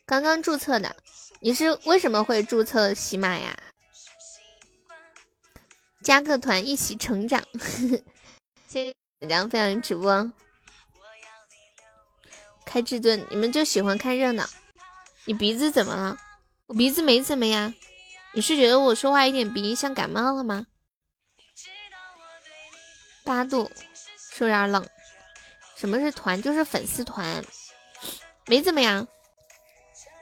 [0.05, 0.95] 刚刚注册的，
[1.41, 3.53] 你是为什么会注册喜马呀？
[6.05, 7.43] 加个团一起成长，
[8.69, 10.31] 谢谢梁飞扬直播。
[12.63, 14.47] 开至尊，你们就喜欢看热闹。
[15.25, 16.15] 你鼻子怎么了？
[16.67, 17.73] 我鼻子没怎么呀。
[18.33, 20.67] 你是觉得我说话有点鼻音，像感冒了吗？
[23.23, 23.71] 八度，
[24.31, 24.87] 是不有点冷？
[25.75, 26.39] 什么是团？
[26.39, 27.43] 就是粉丝团，
[28.45, 29.07] 没怎么样。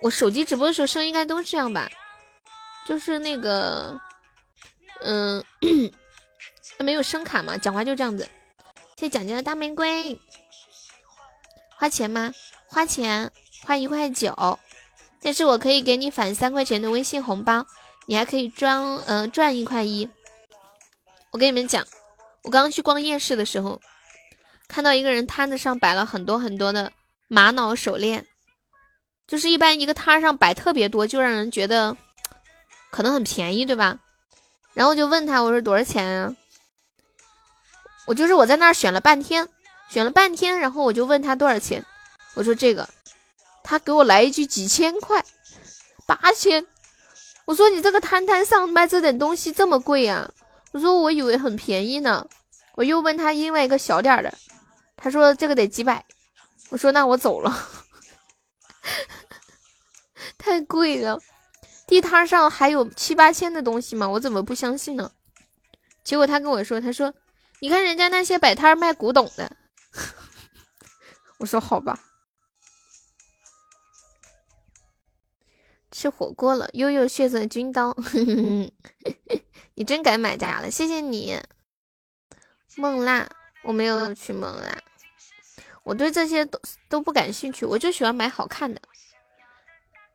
[0.02, 1.92] 我手机直播的时候声音应该都这样吧？
[2.88, 4.00] 就是那个。
[5.04, 5.44] 嗯，
[6.80, 8.28] 没有声卡嘛，讲话就这样子。
[8.96, 10.20] 谢谢蒋家的大玫瑰，
[11.76, 12.32] 花钱吗？
[12.68, 13.32] 花钱，
[13.66, 14.60] 花一块九。
[15.22, 17.66] 但是我可以给你返三块钱的微信红包，
[18.08, 20.10] 你还可以装呃赚一块一。
[21.32, 21.86] 我跟你们讲，
[22.44, 23.82] 我刚刚去逛夜市的时候，
[24.68, 26.92] 看到一个人摊子上摆了很多很多的
[27.28, 28.26] 玛瑙手链，
[29.28, 31.96] 就是一般一个摊上摆特别多，就让人觉得
[32.92, 34.00] 可能很便宜，对吧？
[34.74, 36.36] 然后就问他，我说多少钱啊？
[38.06, 39.48] 我就是我在那儿选了半天，
[39.90, 41.86] 选了半天，然后我就问他多少钱，
[42.34, 42.90] 我说这个，
[43.64, 45.24] 他给我来一句几千块，
[46.06, 46.66] 八千。
[47.46, 50.30] 我说你这个摊摊上卖这点东西这么贵呀？
[50.72, 52.28] 我说我以为很便宜呢。
[52.76, 54.34] 我又问他另外一个小点的，
[54.98, 56.04] 他说这个得几百。
[56.70, 57.70] 我说那我走了，
[60.40, 61.20] 太贵了。
[61.88, 64.08] 地摊上还有七八千的东西吗？
[64.08, 65.12] 我怎么不相信呢？
[66.04, 67.14] 结果他跟我说，他说
[67.60, 69.56] 你看人家那些摆摊卖古董的。
[71.40, 72.00] 我说好吧。
[75.92, 77.96] 吃火锅了，悠悠血色军刀，
[79.76, 81.40] 你真敢买家了，谢谢你。
[82.76, 83.30] 梦辣，
[83.64, 84.76] 我没有去梦辣，
[85.84, 86.60] 我对这些都
[86.90, 88.82] 都不感兴趣，我就喜欢买好看的，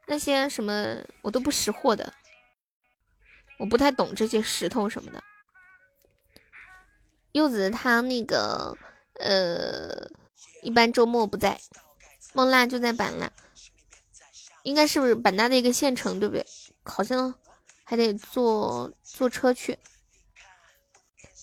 [0.09, 2.13] 那些什么我都不识货的，
[3.59, 5.23] 我不太懂这些石头什么的。
[7.33, 8.77] 柚子他那个
[9.21, 10.11] 呃，
[10.63, 11.61] 一般周末不在，
[12.33, 13.31] 梦娜就在板纳。
[14.63, 16.45] 应该是不是版纳的一个县城，对不对？
[16.85, 17.35] 好像
[17.85, 19.79] 还得坐坐车去。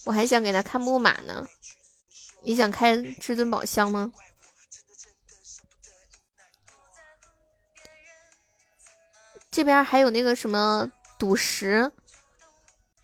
[0.06, 1.48] 我还想给他看木马呢。
[2.42, 4.12] 你想开至尊宝箱吗？
[9.56, 11.90] 这边还有那个什么赌石，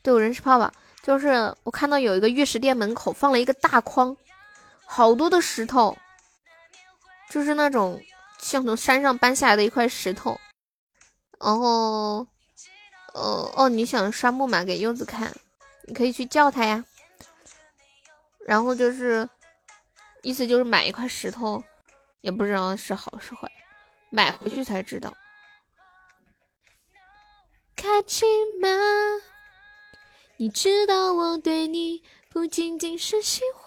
[0.01, 0.69] 对我人是泡泡。
[1.01, 4.17] 就是我看到有一个玉石店门口放了一个大筐，
[4.85, 5.97] 好多的石头，
[7.29, 8.01] 就是那种。
[8.37, 10.37] 像从山上搬下来的一块石头，
[11.39, 12.25] 然后，
[13.13, 15.31] 哦哦，你想刷木马给柚子看，
[15.83, 16.83] 你可以去叫他呀。
[18.47, 19.29] 然后就是，
[20.23, 21.63] 意思就是买一块石头，
[22.21, 23.47] 也不知道是好是坏，
[24.09, 25.13] 买回去才知道。
[27.81, 28.25] 卡奇
[28.61, 28.67] 玛，
[30.37, 33.65] 你知道我对你不仅仅是喜欢。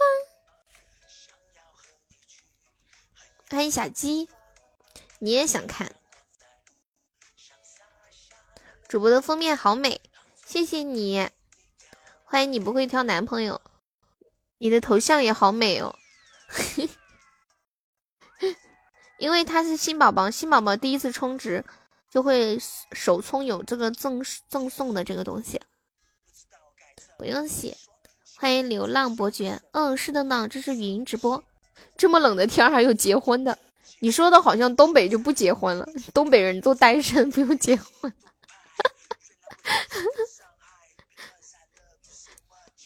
[3.51, 4.29] 欢迎小鸡。
[5.19, 5.97] 你也想看
[8.87, 10.01] 主播的封面好美，
[10.47, 11.29] 谢谢你，
[12.23, 13.61] 欢迎你不会挑男朋友，
[14.59, 15.99] 你的头像也好美哦，
[19.19, 21.65] 因为他是新宝宝，新宝宝第一次充值
[22.15, 22.57] 就会
[22.93, 25.61] 首充有这个赠赠送的这个东西，
[27.19, 27.77] 不用谢，
[28.37, 31.43] 欢迎流浪伯爵，嗯，是的呢，这是语音直播，
[31.97, 33.59] 这么冷的天还有结婚的。
[33.99, 37.85] 你说的好像东北就不结婚了，东北人都单身 不用结婚。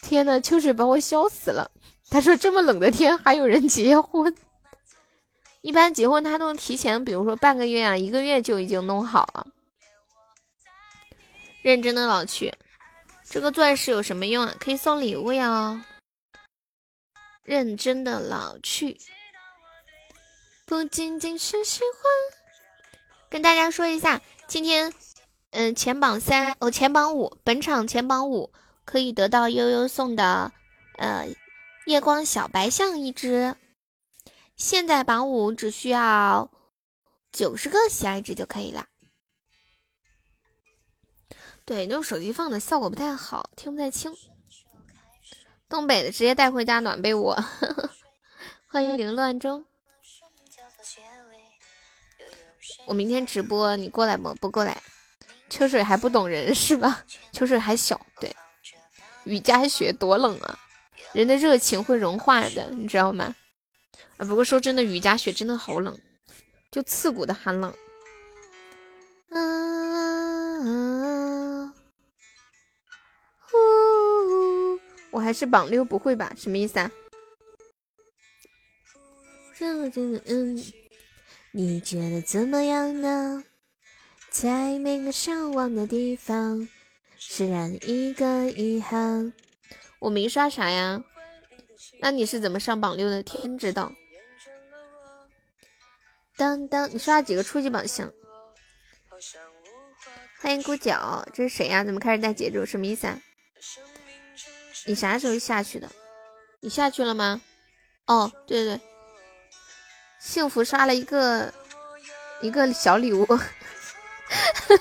[0.00, 1.70] 天呐，秋水把我笑死了。
[2.08, 4.34] 他说这么冷的天还有人结婚？
[5.60, 9.46] 一般结婚他都提前，比如说半个月啊，一个月就已经弄好了。
[11.62, 12.54] 认真的老去，
[13.28, 14.54] 这个钻石有什么用啊？
[14.60, 15.84] 可以送礼物呀。
[17.42, 18.98] 认真的老去。
[20.64, 22.38] 不仅仅是喜欢，
[23.28, 24.92] 跟大家说一下，今天，
[25.50, 28.52] 嗯，前榜三哦，前榜五，本场前榜五
[28.84, 30.52] 可以得到悠悠送的，
[30.98, 31.26] 呃，
[31.86, 33.56] 夜光小白象一只。
[34.58, 36.50] 现在榜五只需要
[37.30, 38.88] 九十个喜爱值就可以了。
[41.64, 44.12] 对，用手机放的效果不太好，听不太清。
[45.68, 47.38] 东北的直接带回家暖被窝。
[48.66, 49.64] 欢迎凌乱中。
[52.86, 54.34] 我明天直播，你过来不？
[54.34, 54.82] 不过来。
[55.48, 57.04] 秋水还不懂人是吧？
[57.30, 58.34] 秋水还小，对。
[59.22, 60.58] 雨夹雪多冷啊！
[61.12, 63.36] 人的热情会融化的，你知道吗？
[64.16, 65.98] 啊，不过说真的，雨夹雪真的好冷，
[66.70, 67.72] 就刺骨的寒冷。
[69.30, 69.38] 啊！
[73.50, 73.56] 呼！
[75.10, 76.32] 我还是榜六，不会吧？
[76.36, 76.90] 什么意思啊？
[79.60, 80.62] 嗯嗯。
[81.52, 83.44] 你觉得怎么样呢？
[84.30, 86.68] 在每个向往的地方，
[87.16, 89.32] 释然一个遗憾。
[89.98, 91.02] 我没刷啥呀？
[92.00, 93.22] 那你是怎么上榜六的？
[93.22, 93.92] 天知道。
[96.36, 98.12] 当当，你刷了几个初级宝箱？
[100.40, 101.82] 欢迎孤角，这是谁呀？
[101.82, 102.64] 怎么开始带节奏？
[102.64, 103.20] 什么意思啊？
[104.86, 105.90] 你啥时候下去的？
[106.60, 107.40] 你下去了吗？
[108.06, 108.80] 哦，对对对。
[110.20, 111.52] 幸福刷了一个
[112.40, 113.26] 一个小礼物，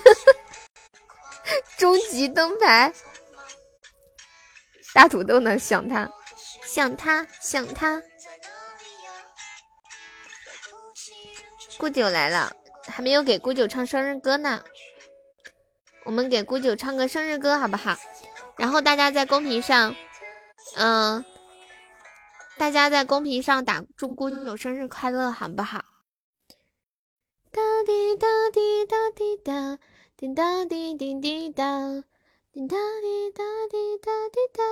[1.78, 2.94] 终极灯牌，
[4.94, 5.58] 大土豆呢？
[5.58, 6.10] 想他，
[6.68, 8.04] 想他，想他。
[11.78, 12.54] 顾九来了，
[12.88, 14.64] 还没有给顾九唱生日歌呢。
[16.04, 17.96] 我们给顾九唱个生日歌好不好？
[18.58, 19.96] 然后大家在公屏上，
[20.76, 21.24] 嗯。
[22.58, 25.86] 大家在公屏上打祝姑九生日快乐，好不好？
[27.52, 29.80] 哒滴哒滴哒滴哒，
[30.18, 32.04] 滴哒滴滴滴哒，
[32.52, 34.64] 滴哒滴哒滴哒滴哒，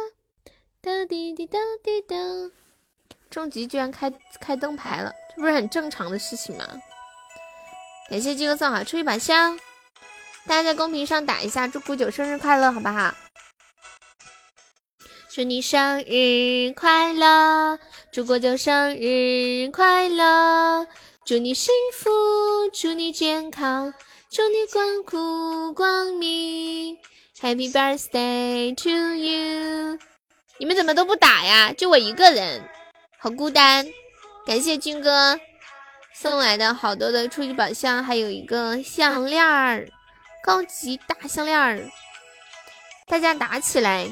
[0.86, 2.16] 哒滴滴哒滴哒。
[3.32, 6.64] 终极居然开开灯牌了，这不是很正常的事情吗？
[8.08, 9.60] 感谢金哥送好出一把香，
[10.46, 13.16] 大家在公屏上打一下，祝古九生日快乐，好不好？
[15.28, 17.80] 祝你生日快乐，
[18.12, 20.86] 祝古九生日快乐，
[21.26, 22.12] 祝你幸福，
[22.72, 23.92] 祝你健康，
[24.30, 26.96] 祝你光顾光明
[27.42, 29.98] ，Happy birthday to you！
[30.58, 31.74] 你们怎么都不打呀？
[31.74, 32.64] 就我一个人，
[33.18, 33.86] 好孤单。
[34.46, 35.40] 感谢军哥
[36.14, 39.90] 送来的好多的初级宝箱，还有一个项链儿，
[40.44, 41.90] 高级大项链儿，
[43.08, 44.08] 大家打起来！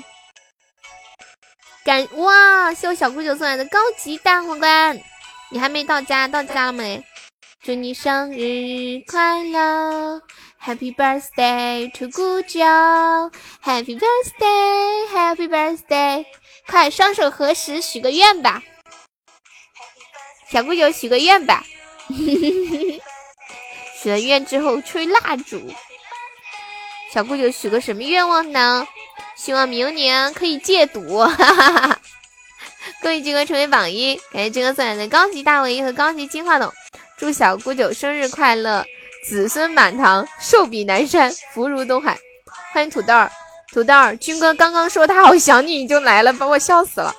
[1.86, 5.00] 感哇，谢我小姑九送来的高级大皇冠，
[5.50, 7.06] 你还没到家，到家了没？
[7.62, 10.22] 祝你生日快乐
[10.66, 12.59] ，Happy birthday to 姑九
[13.64, 16.26] ，Happy birthday，Happy birthday，
[16.68, 18.64] 快双手合十许个愿吧，
[20.49, 21.64] 小姑九许个愿吧，
[24.01, 25.74] 许了愿之后吹蜡烛，
[27.11, 28.88] 小姑九许个什么愿望呢？
[29.36, 31.99] 希望明年可以戒赌，哈哈哈哈！
[33.01, 36.72] 恭喜金哥成为榜一，感谢金哥送来的高级大尾翼和高级金话筒，
[37.18, 38.86] 祝小姑九生日快乐，
[39.24, 42.17] 子孙满堂，寿比南山，福如东海。
[42.74, 43.32] 欢迎土豆儿，
[43.71, 47.15] 土豆儿，军哥刚刚说他好想你，你就来了，把我笑死了。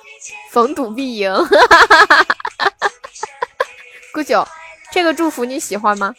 [0.51, 2.25] 逢赌必赢，哈哈哈哈
[2.57, 2.91] 哈哈！
[4.13, 4.47] 姑九，
[4.91, 6.13] 这个祝福你喜欢吗？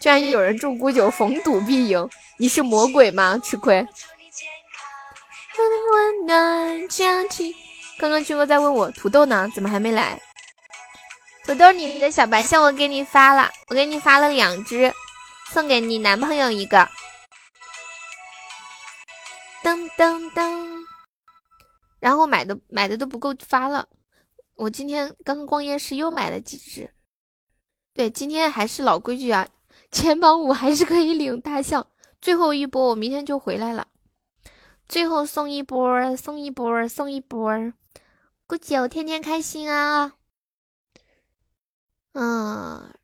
[0.00, 3.40] 居然有人祝姑九逢赌必赢，你是魔鬼吗？
[3.42, 3.86] 吃亏。
[7.98, 10.20] 刚刚军哥在问我土豆呢，怎么还没来？
[11.44, 14.92] 土豆，你的小白象我给你发了，我给你发了两只，
[15.52, 16.88] 送给你男朋友一个。
[19.62, 20.86] 噔噔噔。
[22.00, 23.86] 然后买的买的都不够发了，
[24.54, 26.94] 我今天刚刚逛夜市又买了几只。
[27.92, 29.46] 对，今天还是老规矩啊，
[29.90, 31.86] 前榜五还是可以领大象，
[32.22, 33.88] 最后一波我明天就回来了。
[34.88, 37.72] 最后送一波，送一波，送一波，
[38.46, 40.14] 姑九天天开心啊！
[42.14, 42.94] 嗯，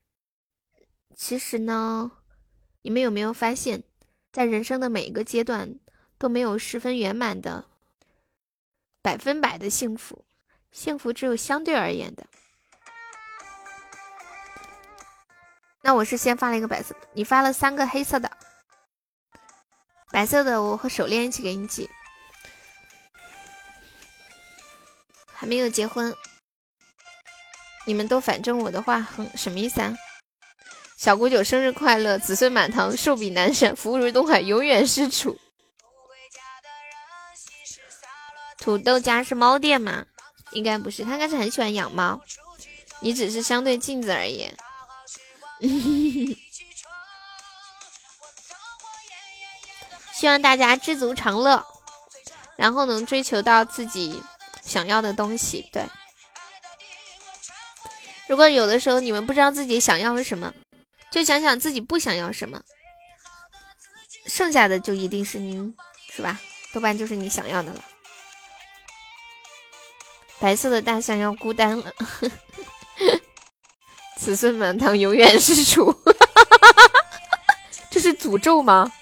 [1.15, 2.11] 其实呢，
[2.83, 3.83] 你们有没有发现，
[4.33, 5.79] 在人生的每一个阶段
[6.17, 7.65] 都没有十分圆满的
[9.03, 10.25] 百分百的幸福，
[10.71, 12.27] 幸福只有相对而言的。
[15.81, 18.31] 那我是先发了一个白色，你发了三个黑色的。
[20.11, 21.89] 白色的，我和手链一起给你寄。
[25.27, 26.15] 还没有结婚，
[27.87, 29.95] 你们都反正我的话，很什么意思啊？
[30.99, 35.39] 小姑九生日快乐，子孙满堂，寿比南山，福如东海，永远是主。
[38.59, 40.05] 土豆家是猫店吗？
[40.51, 42.21] 应该不是，他应该是很喜欢养猫，
[42.99, 44.53] 你只是相对镜子而已。
[50.13, 51.65] 希望大家知足常乐，
[52.57, 54.21] 然后能追求到自己
[54.65, 55.71] 想要的东西。
[55.73, 55.85] 对，
[58.27, 60.53] 如果有的时候你们不知道自己想要什么，
[61.11, 62.63] 就想想自己不想要什么，
[64.27, 65.75] 剩下的就一定是您，
[66.11, 66.39] 是吧？
[66.73, 67.83] 多半就是你想要的了。
[70.39, 71.93] 白色的大象要孤单了，
[74.17, 75.93] 子孙满堂永远是主，
[77.91, 78.93] 这是诅咒吗？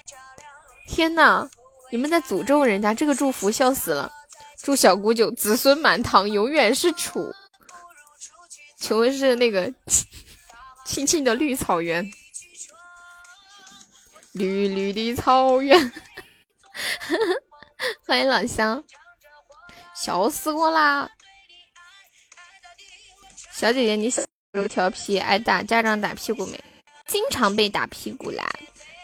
[0.88, 1.46] 天呐，
[1.90, 4.10] 你们在诅咒人家，这个祝福笑死了！
[4.62, 7.34] 祝小姑舅子孙满堂，永远是楚。
[8.78, 9.72] 请问是那个
[10.86, 12.08] 青青的绿草原？
[14.32, 15.92] 绿绿的草原。
[18.06, 18.82] 欢迎老乡，
[19.96, 21.10] 笑死我啦！
[23.52, 24.28] 小姐姐，你小时
[24.60, 26.64] 候调皮，挨打，家长打屁股没？
[27.08, 28.48] 经常被打屁股啦。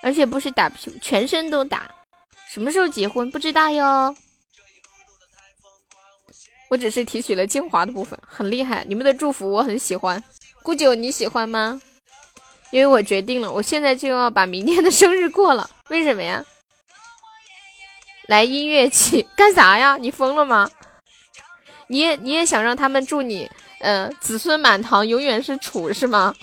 [0.03, 1.93] 而且不是打屁股，全身都打。
[2.49, 4.15] 什么时候结婚不知道哟。
[6.69, 8.85] 我只是提取了精华的部分，很厉害。
[8.89, 10.23] 你们的祝福我很喜欢，
[10.63, 11.81] 姑九你喜欢吗？
[12.71, 15.69] 因为我决定了，我现在就要把明天的生日过了。
[15.91, 16.45] 为什么呀？
[18.29, 19.97] 来音乐起干啥呀？
[19.99, 20.71] 你疯了吗？
[21.89, 23.51] 你也你也想让他们祝你，
[23.81, 26.35] 嗯，子孙满堂，永远是楚是吗？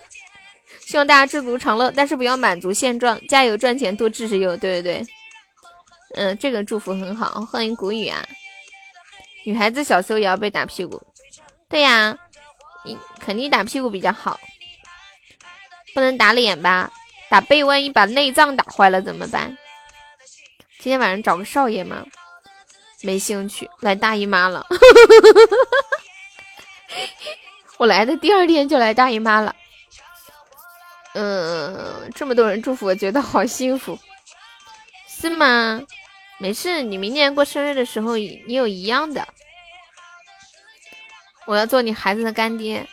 [0.86, 4.56] 希望大家知足常乐，但是不要满足现状，加油赚钱，多支持友。
[4.56, 5.06] 对对对，
[6.14, 8.24] 嗯，这个祝福很好，欢迎谷雨啊。
[9.44, 11.02] 女孩子小时候也要被打屁股，
[11.68, 12.16] 对呀，
[12.84, 14.38] 你肯定打屁股比较好。
[15.94, 16.90] 不能打脸吧？
[17.28, 19.56] 打背万一把内脏打坏了怎么办？
[20.78, 22.04] 今天晚上找个少爷吗？
[23.02, 24.66] 没兴趣，来大姨妈了。
[27.78, 29.54] 我来的第二天就来大姨妈了。
[31.14, 33.98] 嗯，这么多人祝福，我觉得好幸福，
[35.06, 35.82] 是吗？
[36.38, 39.28] 没事，你明年过生日的时候，你有一样的。
[41.46, 42.88] 我要做你孩子的干爹，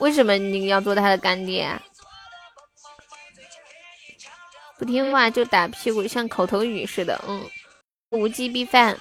[0.00, 1.80] 为什么你要做他的干爹？
[4.78, 7.18] 不听话就打屁股，像口头语似的。
[7.26, 7.48] 嗯，
[8.10, 8.98] 无鸡必犯。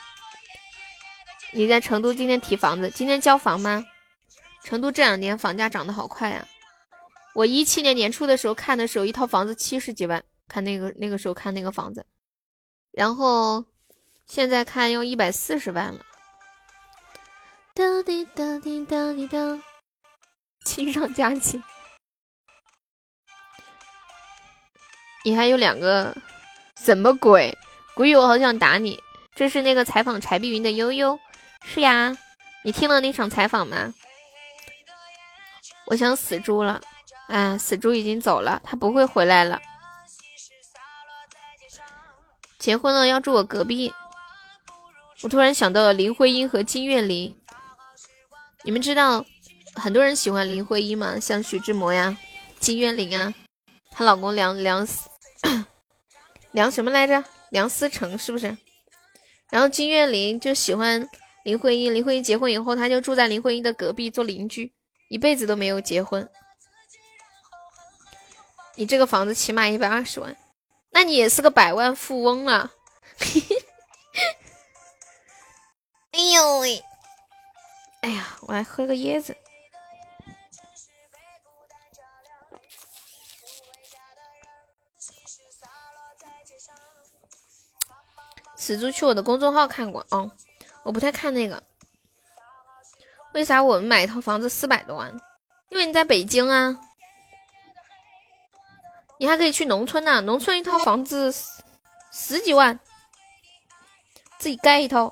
[1.52, 3.86] 你在成都今天提房子，今天交房吗？
[4.64, 6.48] 成都这两年房价涨得好快呀！
[7.34, 12.06] 我一七年年初的时候看的时候，一套房子七十几万，看那个那个时候看那个房子，
[12.92, 13.66] 然后
[14.26, 16.00] 现在看要一百四十万了。
[17.78, 19.38] 哒滴哒滴哒滴哒，
[20.64, 21.62] 亲上加亲。
[25.26, 26.16] 你还有两个，
[26.82, 27.54] 什么鬼？
[27.94, 28.98] 鬼友，我好想打你！
[29.36, 31.20] 这是那个采访柴碧云的悠悠，
[31.66, 32.16] 是呀。
[32.64, 33.94] 你听了那场采访吗？
[35.88, 36.80] 我想死猪了，
[37.28, 39.62] 哎，死猪已经走了，他不会回来了。
[42.58, 43.94] 结婚了要住我隔壁。
[45.24, 47.38] 我突然想到了林徽因和金岳霖。
[48.66, 49.24] 你们知道
[49.76, 51.20] 很多人喜欢林徽因吗？
[51.20, 52.18] 像徐志摩呀、
[52.60, 53.32] 金岳霖啊，
[53.92, 54.88] 她老公梁梁
[56.52, 57.24] 梁什么来着？
[57.52, 58.58] 梁思成是不是？
[59.52, 61.08] 然后金岳霖就喜欢
[61.44, 64.74] 林徽因，林徽因结婚以后，他就住在林徽因的隔壁做邻居，
[65.10, 66.28] 一辈子都没有结婚。
[68.74, 70.36] 你这个房子起码一百二十万，
[70.90, 72.72] 那你也是个百万富翁了。
[76.12, 76.84] 哎呦喂！
[78.06, 79.36] 哎呀，我来喝个椰子。
[88.56, 90.30] 死猪去我的公众号看过哦，
[90.84, 91.64] 我不太看那个。
[93.34, 95.12] 为啥我们买一套房子四百多万？
[95.70, 96.80] 因为你在北京啊，
[99.18, 101.34] 你还可以去农村呢，农村一套房子
[102.12, 102.80] 十几万，
[104.38, 105.12] 自己盖一套。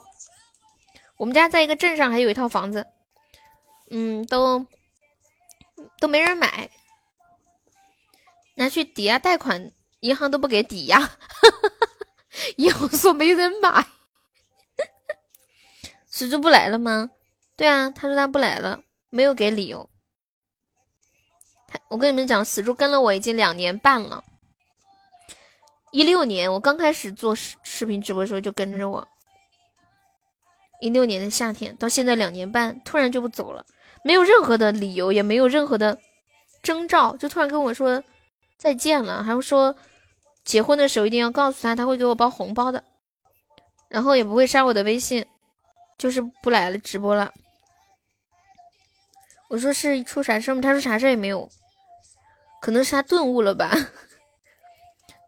[1.17, 2.87] 我们家在一个镇上还有一套房子，
[3.89, 4.65] 嗯，都
[5.99, 6.69] 都没人买，
[8.55, 11.17] 拿去抵押贷款，银行都不给抵押，
[12.57, 13.85] 银行说没人买。
[16.07, 17.09] 死猪不来了吗？
[17.55, 19.89] 对啊，他说他不来了，没有给理由。
[21.67, 24.23] 他我跟你们讲，死猪跟了我已经两年半了，
[25.91, 29.07] 一六年我刚开始做视视频直播的时候就跟着我。
[30.83, 33.65] 一六年的夏天到现在两年半，突然就不走了，
[34.03, 35.97] 没有任何的理由，也没有任何的
[36.61, 38.03] 征兆，就突然跟我说
[38.57, 39.73] 再见了，还说
[40.43, 42.83] 结婚的时候一定要告诉他，他会给我包红包的，
[43.87, 45.25] 然后也不会删我的微信，
[45.97, 47.31] 就是不来了直播了。
[49.47, 50.59] 我说是出啥事吗？
[50.61, 51.49] 他说啥事也没有，
[52.61, 53.71] 可能是他顿悟了吧。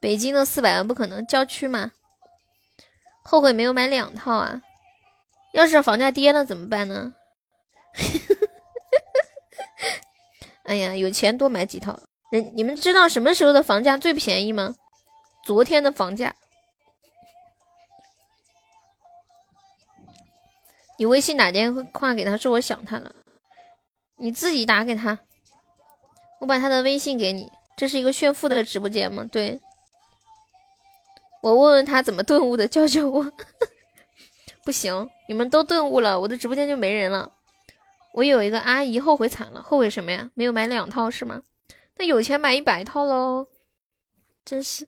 [0.02, 1.94] 北京的四百万不可能，郊区嘛，
[3.24, 4.62] 后悔没有买两套啊。
[5.56, 7.14] 要是房价跌了怎么办呢？
[10.64, 11.98] 哎呀，有钱多买几套。
[12.30, 14.76] 人你们知道什么时候的房价最便宜吗？
[15.46, 16.36] 昨天的房价。
[20.98, 23.16] 你微信打电话给他说我想他了，
[24.18, 25.18] 你自己打给他。
[26.42, 27.50] 我把他的微信给你。
[27.78, 29.26] 这是一个炫富的直播间吗？
[29.32, 29.62] 对。
[31.42, 33.32] 我问问他怎么顿悟的，教教我。
[34.66, 37.32] 不行，你们都顿悟了，我的直播间就没人了。
[38.14, 40.32] 我有一个阿姨后悔惨了，后悔什么呀？
[40.34, 41.44] 没有买两套是吗？
[41.98, 43.48] 那有钱买一百套喽。
[44.44, 44.88] 真是，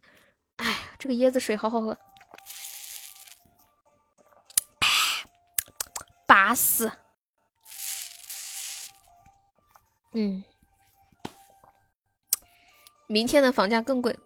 [0.55, 1.97] 哎呀，这个椰子水好好喝，
[6.25, 6.91] 巴适。
[10.13, 10.43] 嗯，
[13.05, 14.17] 明天的房价更贵。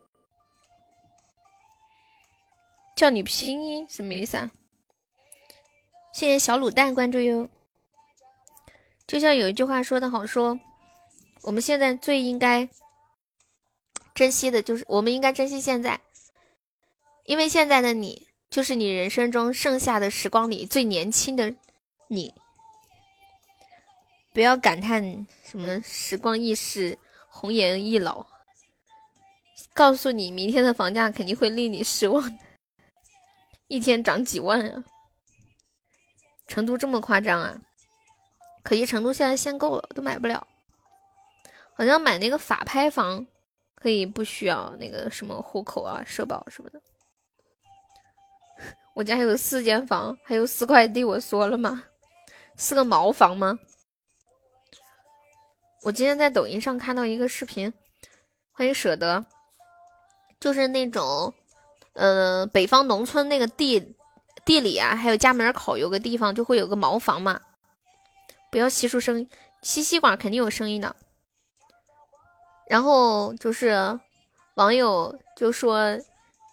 [2.95, 4.51] 叫你拼音什么意思啊？
[6.13, 7.49] 谢谢小卤蛋关注哟。
[9.07, 10.59] 就像有一句话说的好，说
[11.41, 12.69] 我们现在最应该
[14.13, 15.99] 珍惜的就是，我们应该珍惜现在，
[17.25, 21.53] 因为现在的你就是你人生中剩下的时光里最年轻的
[22.07, 22.33] 你。
[24.33, 26.97] 不要感叹什么时光易逝，
[27.29, 28.25] 红颜易老。
[29.73, 32.37] 告诉你，明天的房价肯定会令你失望，
[33.67, 34.83] 一天涨几万啊！
[36.51, 37.55] 成都这么夸张啊？
[38.61, 40.45] 可惜成都现在限购了，都买不了。
[41.73, 43.25] 好像买那个法拍房
[43.73, 46.81] 可以不需要那个什么户口啊、社保什么的。
[48.93, 51.85] 我家有四间房，还有四块地，我说了吗？
[52.57, 53.57] 四个茅房吗？
[55.83, 57.73] 我今天在抖音上看到一个视频，
[58.51, 59.25] 欢迎舍得，
[60.37, 61.33] 就是那种，
[61.93, 63.95] 呃，北方农村那个地
[64.45, 67.39] 地里啊，还有家门口有个地方就会有个茅房嘛。
[68.51, 69.29] 不要吸出声音，
[69.61, 70.95] 吸吸管肯定有声音的。
[72.67, 73.99] 然后就是
[74.55, 75.99] 网友就说。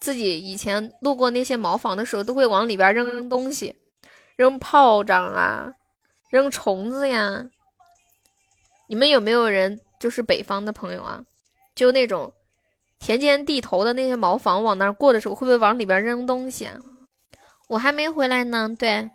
[0.01, 3.75] 自己以前路过那些茅房的时候，都会往里边扔东西，
[4.37, 5.75] 扔炮仗啊，
[6.31, 7.45] 扔虫子呀。
[8.87, 11.25] 你们有没有人就是北方的朋友啊？
[11.75, 12.33] 就那种
[13.01, 16.79] 田间地头的那些茅房，往那过的时候，会不会往里边扔东西啊？
[17.69, 18.75] 我还没回来呢。
[18.79, 19.11] 对，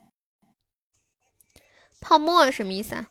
[2.00, 3.08] 泡沫什么意思啊？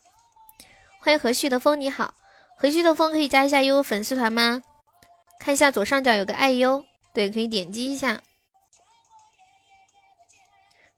[0.99, 2.13] 欢迎和煦的风，你好，
[2.57, 4.63] 和煦的风可以加一下悠悠粉丝团吗？
[5.39, 6.85] 看一下左上角有个爱优。
[7.13, 8.21] 对，可以点击一下。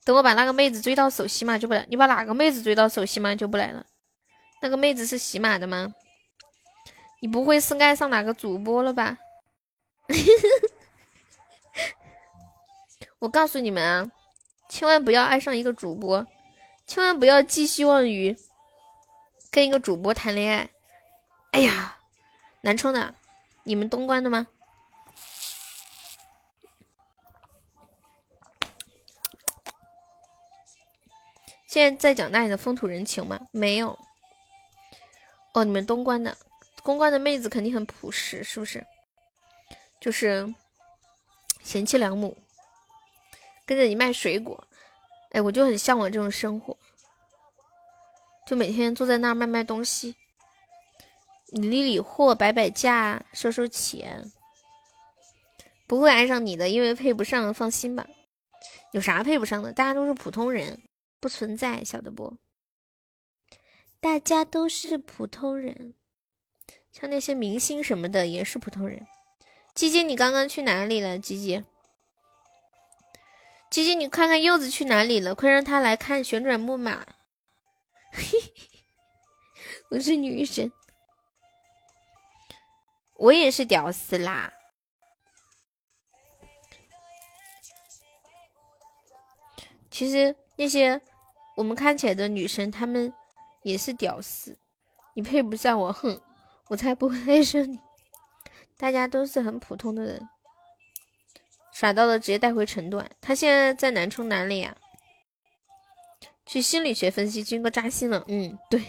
[0.06, 1.86] 等我把那个妹子追到手，喜马就不来。
[1.90, 3.86] 你把哪个妹子追到手，喜马就不来了。
[4.62, 5.94] 那个妹子是喜马的吗？
[7.22, 9.18] 你不会是爱上哪个主播了吧？
[13.18, 14.12] 我告诉你们啊，
[14.68, 16.26] 千万不要爱上一个主播，
[16.86, 18.36] 千万不要寄希望于
[19.50, 20.70] 跟一个主播谈恋爱。
[21.52, 21.98] 哎呀，
[22.62, 23.16] 南充的，
[23.64, 24.48] 你们东关的吗？
[31.68, 33.40] 现在在讲那里的风土人情吗？
[33.52, 33.98] 没有。
[35.54, 36.38] 哦，你们东关的，
[36.84, 38.86] 东关的妹子肯定很朴实，是不是？
[40.02, 40.54] 就是
[41.64, 42.38] 贤妻良母，
[43.66, 44.68] 跟着你卖水果。
[45.32, 46.78] 哎，我就很向往这种生活，
[48.48, 50.16] 就每天坐在那儿卖卖东西，
[51.48, 54.32] 理理货，摆摆架，收收钱。
[55.88, 58.08] 不会爱上你的，因为配不上，放心吧。
[58.92, 59.74] 有啥配不上的？
[59.74, 60.82] 大家都是普通人。
[61.20, 62.38] 不存在，晓得不？
[64.00, 65.96] 大家都是普通人，
[66.92, 69.08] 像那些明星什么的也是普通人。
[69.74, 71.18] 鸡鸡，你刚刚去哪里了？
[71.18, 71.64] 鸡鸡，
[73.70, 75.36] 鸡鸡，你看看柚子去哪里了？
[75.36, 77.06] 快让他来看旋转木马。
[78.12, 78.40] 嘿
[79.92, 80.72] 我是女神，
[83.16, 84.54] 我也是屌丝啦。
[89.90, 91.02] 其实那些。
[91.58, 93.14] 我们看起来的女生，她们
[93.64, 94.60] 也是屌丝，
[95.14, 96.22] 你配不上我，哼，
[96.68, 97.80] 我才不会爱上你。
[98.76, 100.30] 大家都是很普通的人，
[101.76, 103.04] 耍到了直接带回成都。
[103.20, 104.74] 他现在在南充哪里呀？
[106.46, 108.24] 去心理学分析，军哥扎心了。
[108.30, 108.82] 嗯，对。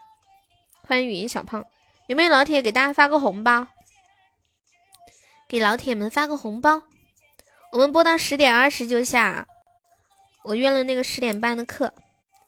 [0.86, 1.64] 欢迎语音小胖，
[2.08, 3.68] 有没有老铁给大家发个红包？
[5.48, 6.82] 给老铁们发个红包。
[7.72, 9.48] 我们播到十点二十就下。
[10.42, 11.94] 我约了那个十点半的课，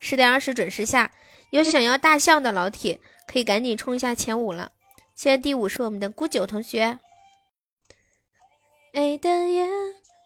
[0.00, 1.11] 十点二十准时下。
[1.48, 4.72] 有想要大象的老铁，可以赶紧冲一下前五了。
[5.14, 6.98] 现在第五是我们的孤九同学。
[8.97, 9.68] 爱的夜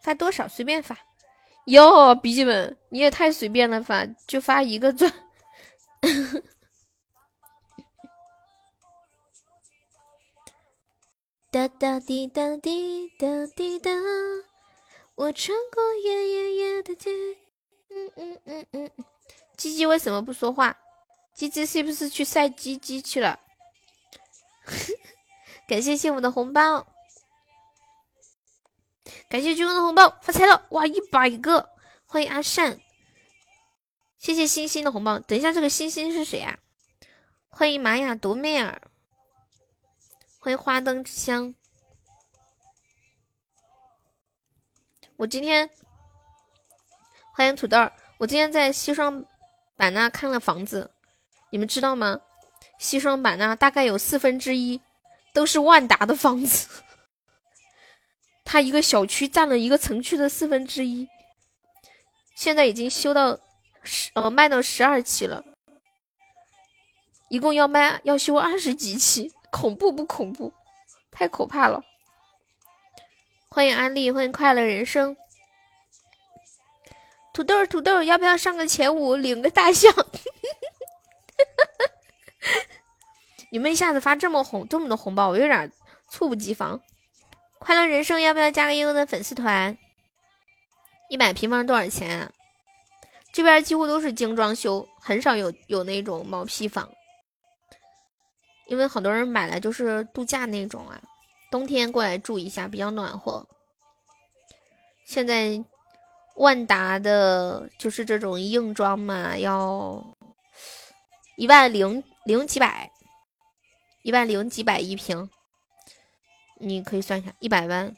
[0.01, 0.97] 发多少随便发。
[1.64, 5.12] 哟，笔记本你也太随便了，发就发一个钻。
[11.51, 13.91] 哒哒滴哒滴哒滴哒，
[15.16, 17.11] 我穿过夜夜夜的街。
[17.91, 18.91] 嗯嗯嗯嗯，
[19.57, 20.79] 鸡鸡为什么不说话？
[21.35, 23.41] 鸡鸡是不是去晒鸡鸡去了？
[25.66, 26.87] 感谢幸福的红包，
[29.29, 30.67] 感谢军哥的红包，发财了！
[30.71, 31.71] 哇，一百个！
[32.07, 32.81] 欢迎阿善，
[34.19, 35.19] 谢谢星星的红包。
[35.19, 36.59] 等一下，这个星星是谁啊？
[37.49, 38.81] 欢迎玛雅独妹儿，
[40.39, 41.55] 欢迎花灯之乡。
[45.17, 45.71] 我今天。
[47.33, 49.25] 欢迎土豆儿，我今天在西双
[49.75, 50.91] 版纳看了房子，
[51.51, 52.21] 你们知道吗？
[52.79, 54.79] 西双版纳大概有四分之一
[55.33, 56.69] 都是万达的房子，
[58.53, 61.09] 它一个小区占了一个城区的四分之一，
[62.35, 63.39] 现在已经修到
[63.85, 65.45] 十呃卖到十二期了，
[67.29, 70.53] 一共要卖要修二十几期，恐怖不恐怖？
[71.13, 71.81] 太可怕了！
[73.51, 75.17] 欢迎安利，欢迎快乐人生。
[77.33, 79.95] 土豆土豆，要不要上个前五，领个大象？
[83.53, 85.71] 你们一下子发这么红这么多红包，我有点
[86.09, 86.81] 猝不及防。
[87.61, 89.77] 快乐人生，要不要加个悠悠的粉丝团？
[91.11, 92.21] 一百平方多少钱？
[92.21, 92.33] 啊？
[93.33, 96.91] 这边几乎都是精装修，很少有有那种毛坯房，
[98.67, 101.01] 因为很多人买来就是度假那种啊。
[101.51, 103.47] 冬天过来住一下，比较暖和。
[105.05, 105.63] 现在
[106.37, 110.03] 万达的就是这种硬装嘛，要
[111.37, 112.91] 一万零零几百，
[114.03, 115.29] 一万零几百一平，
[116.61, 117.97] 你可以算一下，一百万，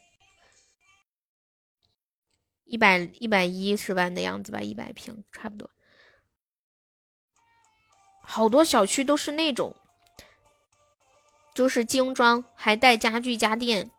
[2.64, 5.68] 一百一百一十万的样子吧，一百平差不多。
[8.22, 9.74] 好多小区都是那种，
[11.54, 13.90] 就是精装，还带家具家电，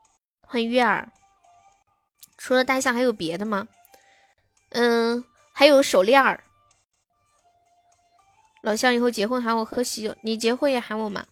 [0.41, 1.11] 很悦耳。
[2.37, 3.67] 除了大象还有别的吗？
[4.69, 6.43] 嗯，还有手链儿。
[8.61, 11.27] 老乡以后结婚喊我喝喜酒，你结婚也喊我吗？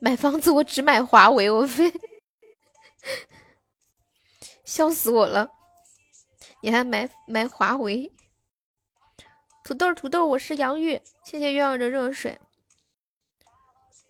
[0.00, 1.92] 买房子我只买华为，我非
[4.64, 5.50] 笑死我了！
[6.62, 8.10] 你还买买华为？
[9.64, 12.38] 土豆土豆，我是杨玉，谢谢月儿的热水。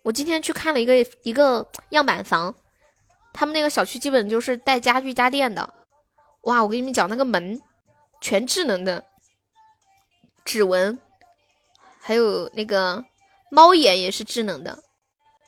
[0.03, 2.53] 我今天去看了一个一个样板房，
[3.33, 5.73] 他们那个小区基本就是带家具家电的。
[6.41, 7.61] 哇，我跟你们讲，那个门
[8.21, 9.03] 全智能的，
[10.43, 10.99] 指纹，
[11.99, 13.03] 还有那个
[13.49, 14.83] 猫眼也是智能的。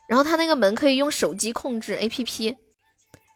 [0.07, 2.57] 然后它那个门可以用手机控制 APP，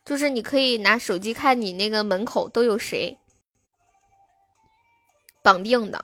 [0.03, 3.17] 就是你可以拿手机看你那个门口都有谁
[5.43, 6.03] 绑定的。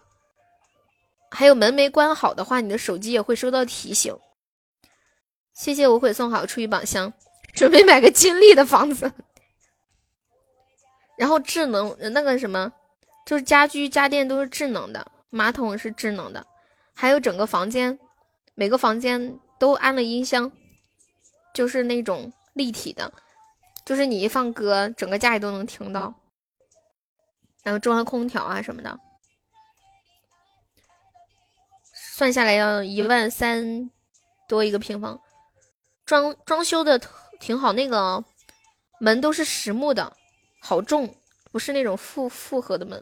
[1.29, 4.17] 还有门没关好的话，你的手机也会收到提醒。
[5.53, 7.11] 谢谢无悔送好出于宝箱，
[7.53, 9.11] 准备买个金立的房子。
[11.17, 12.71] 然后智能那个什么，
[13.25, 16.45] 就是家居家电都是智能的，马桶是智能的，
[16.93, 17.97] 还有整个房间，
[18.53, 20.51] 每个房间都安了音箱，
[21.53, 23.11] 就是那种立体的，
[23.87, 26.13] 就是你一放歌，整个家里都能听到。
[27.63, 28.99] 然后装了空调啊什么的。
[31.93, 33.89] 算下来要一万三
[34.45, 35.17] 多一个平方，
[36.03, 36.99] 装装修的
[37.39, 38.21] 挺好，那个
[38.99, 40.17] 门都是实木的，
[40.59, 41.15] 好重，
[41.49, 43.01] 不是那种复复合的门，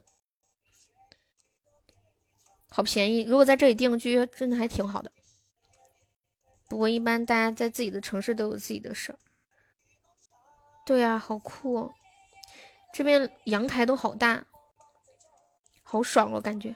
[2.69, 3.23] 好便宜。
[3.23, 5.11] 如果在这里定居，真的还挺好的。
[6.69, 9.17] 不过一般大家在自己的城市都有自己的事儿。
[10.85, 11.91] 对呀，好酷哦！
[12.93, 14.45] 这边阳台都好大，
[15.83, 16.75] 好爽哦，感觉。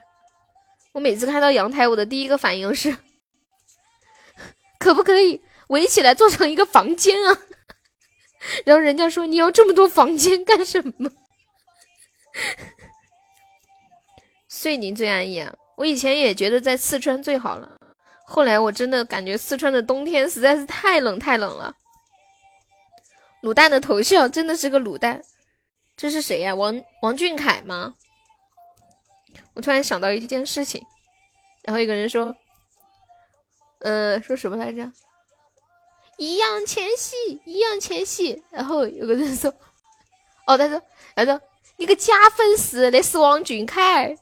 [0.92, 2.98] 我每次看到阳台，我的第一个反应是，
[4.80, 7.38] 可不可以围起来做成一个房间啊？
[8.66, 11.12] 然后人家说你要这么多房间干什么？
[14.48, 15.54] 遂宁最安逸啊！
[15.76, 17.80] 我以前也觉得在四川最好了，
[18.26, 21.76] 后来我真的感觉四川的冬天实在是太冷太冷了。
[23.42, 25.22] 卤蛋的头像真的是个卤蛋，
[25.96, 26.54] 这是谁呀？
[26.54, 27.96] 王王俊凯吗？
[29.54, 30.86] 我突然想到一件事情，
[31.64, 32.36] 然后一个人说
[33.80, 34.92] ：“呃，说什么来着？
[36.18, 39.54] 易烊千玺，易烊千玺。”然后有个人说
[40.46, 40.82] ：“哦，他说，
[41.16, 41.40] 他说
[41.78, 44.18] 你个假粉丝，那是王俊凯。”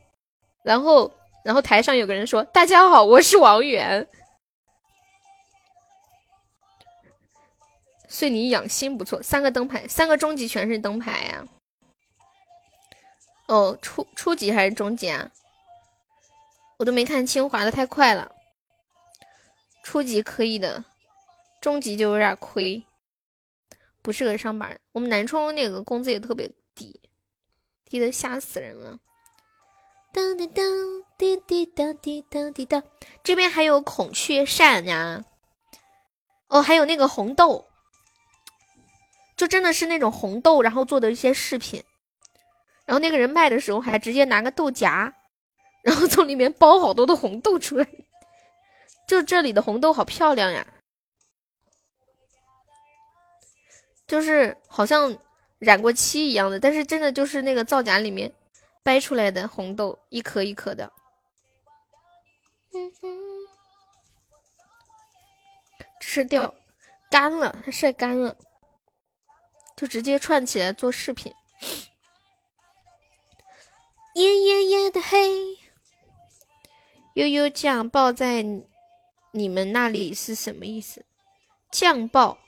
[0.64, 1.12] 然后，
[1.44, 4.08] 然后台上有个人说：“大家好，我是王源。”
[8.08, 11.46] 遂你养心不错，三个灯牌，三个终极全是灯牌呀。
[13.48, 15.32] 哦，初初级还是中级啊？
[16.78, 18.32] 我都没看清，滑的太快了。
[19.84, 20.84] 初级可以的，
[21.62, 22.84] 中级就有点亏，
[24.02, 24.80] 不适合上班。
[24.92, 27.00] 我们南充那个工资也特别低，
[27.86, 29.00] 低的吓死人了。
[30.14, 30.66] 当当当，
[31.18, 32.84] 滴滴答滴答滴答。
[33.24, 35.24] 这边还有孔雀扇呀，
[36.48, 37.67] 哦，还有那个红豆，
[39.38, 41.82] 就真的是那种红豆，然后做的一些饰品。
[42.86, 45.14] 然后那个人卖的时候还直接拿个豆荚，
[45.84, 47.88] 然后从里面剥好多的红豆出来，
[49.08, 50.66] 就这里的红豆好漂亮呀，
[54.08, 55.18] 就是好像
[55.60, 58.32] 染过漆一样的，但是真的就是那个造假里面
[58.84, 60.92] 掰出来的红豆，一颗一颗的。
[66.00, 66.56] 吃掉，
[67.12, 68.34] 干了，它晒干了，
[69.78, 71.32] 就直接串起来做视频。
[74.16, 75.60] 耶耶耶的黑，
[77.14, 78.44] 悠悠酱爆在
[79.32, 81.06] 你们那里是什么意思？
[81.72, 82.40] 酱爆，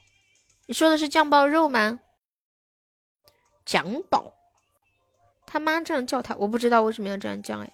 [0.66, 2.00] 你说的是酱爆肉吗？
[3.64, 4.34] 蒋宝，
[5.46, 7.72] 他妈这样叫他，我不知道为什么要这样叫哎。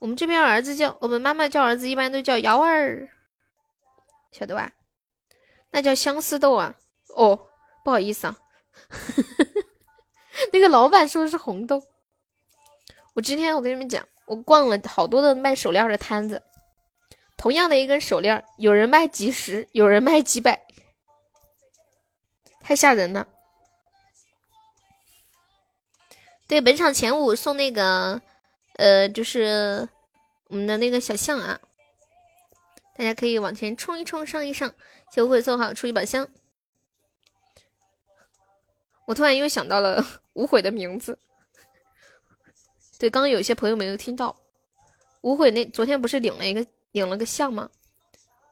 [0.00, 3.08] 我们这边儿子叫我们妈妈叫儿子一般都叫瑶儿，
[4.32, 4.72] 晓得吧？
[5.70, 6.74] 那叫相思豆啊。
[7.14, 7.46] 哦，
[7.84, 8.36] 不好意思啊，
[10.52, 11.82] 那个老板说的是红豆。
[13.12, 16.42] 我今天我跟你们讲，我逛了好多的卖手链的摊子，
[17.36, 20.60] 同样的一根手链，有人卖几十，有人卖几百，
[22.60, 23.28] 太吓人了。
[26.48, 28.20] 对，本场前五送那个，
[28.76, 29.88] 呃，就是
[30.48, 31.60] 我们的那个小象啊，
[32.96, 34.74] 大家可以往前冲一冲，上一上，
[35.12, 36.26] 就会送好出一把香。
[39.06, 41.18] 我突然又想到了 无悔的名字。
[42.98, 44.34] 对，刚刚有些朋友没有听到，
[45.20, 47.68] 无悔那昨天不是领了一个领了个像吗？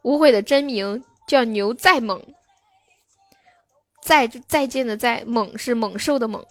[0.02, 2.20] 无悔的真名叫牛再猛，
[4.02, 6.44] 再再见的再猛是猛兽的猛。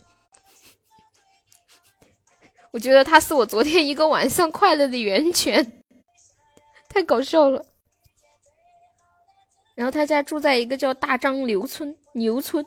[2.72, 5.84] 我觉得他是我昨天一个晚上快乐的源泉，
[6.88, 7.66] 太搞笑了。
[9.76, 12.66] 然后他家住在一个叫大张牛村，牛村。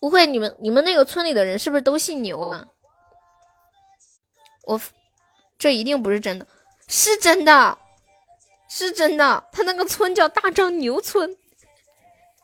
[0.00, 2.66] 不会，你们你们那个村里的人是不是都姓牛啊？
[4.64, 4.80] 我
[5.58, 6.46] 这一定不是真的，
[6.86, 7.78] 是真的，
[8.68, 9.48] 是真的。
[9.50, 11.36] 他那个村叫大张牛村，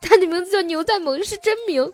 [0.01, 1.93] 他的名字叫牛在萌，是真名。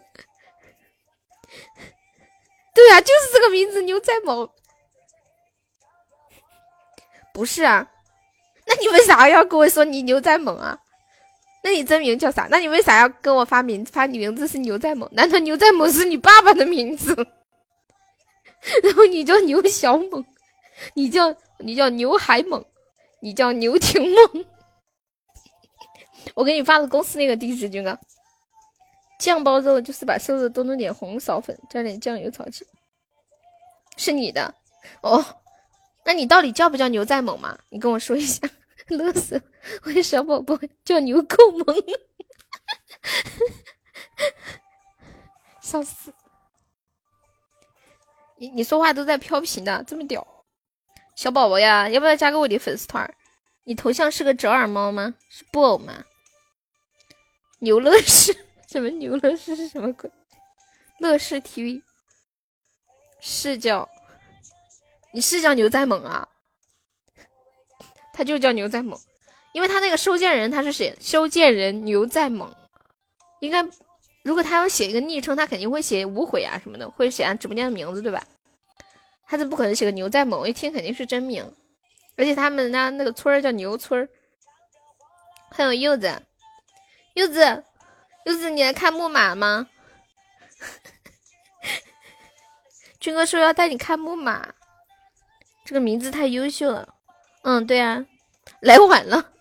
[2.74, 4.48] 对啊，就是这个名字，牛在萌。
[7.34, 7.86] 不是啊，
[8.66, 10.78] 那你为啥要跟我说你牛在萌啊？
[11.62, 12.48] 那你真名叫啥？
[12.50, 15.08] 那你为啥要跟我发名发你名字是牛在猛？
[15.12, 17.14] 难道牛在猛是你爸爸的名字？
[18.82, 20.24] 然后你叫牛小猛，
[20.94, 22.64] 你叫你叫牛海猛，
[23.20, 24.44] 你叫牛挺猛。
[26.34, 27.98] 我给你发的公司那个地址，军哥。
[29.18, 32.66] 酱包肉就是把瘦肉多弄点红苕粉，加点酱油炒起。
[33.96, 34.54] 是你的
[35.02, 35.22] 哦？
[36.04, 37.58] 那你到底叫不叫牛在猛嘛？
[37.68, 38.48] 你跟我说一下。
[38.96, 39.42] 乐死！
[39.84, 41.76] 我的小宝宝叫牛够萌，
[45.60, 46.12] 笑死！
[48.36, 50.26] 你你说话都在飘屏的，这么屌，
[51.14, 53.12] 小宝宝呀，要不要加个我的粉丝团？
[53.64, 55.14] 你头像是个折耳猫吗？
[55.28, 56.04] 是布偶吗？
[57.58, 58.34] 牛乐视
[58.66, 60.10] 什么牛乐视是什么鬼？
[60.98, 61.82] 乐视 TV
[63.20, 63.88] 是叫
[65.12, 66.26] 你是叫牛在猛啊？
[68.20, 69.00] 他就叫牛在猛，
[69.52, 72.54] 因为他那个收件人他是写收件人牛在猛，
[73.40, 73.66] 应该。
[74.22, 78.22] 如果他要写一个昵称，他肯定会写无悔啊什么的，会写他直播间的名字，对吧？
[79.26, 81.50] 他这不可能写个牛在某，一听肯定是真名。
[82.16, 84.06] 而且他们家那个村儿叫牛村儿。
[85.50, 86.22] 还有柚子，
[87.14, 87.64] 柚子，
[88.26, 89.66] 柚子，你来看木马吗？
[93.00, 94.46] 军哥说要带你看木马，
[95.64, 96.94] 这个名字太优秀了。
[97.40, 98.04] 嗯，对啊，
[98.60, 99.32] 来晚了，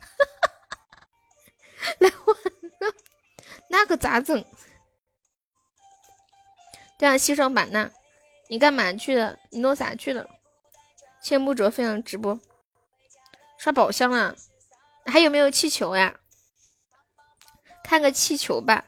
[2.00, 2.38] 来晚
[2.80, 2.96] 了，
[3.70, 4.44] 那可咋整？
[6.98, 7.90] 对啊，西双版纳，
[8.50, 9.38] 你干嘛去了？
[9.52, 10.28] 你弄啥去了？
[11.22, 12.40] 千木卓分享直播，
[13.58, 14.36] 刷宝箱啊？
[15.06, 16.20] 还有没有气球呀？
[17.84, 18.86] 看个气球吧。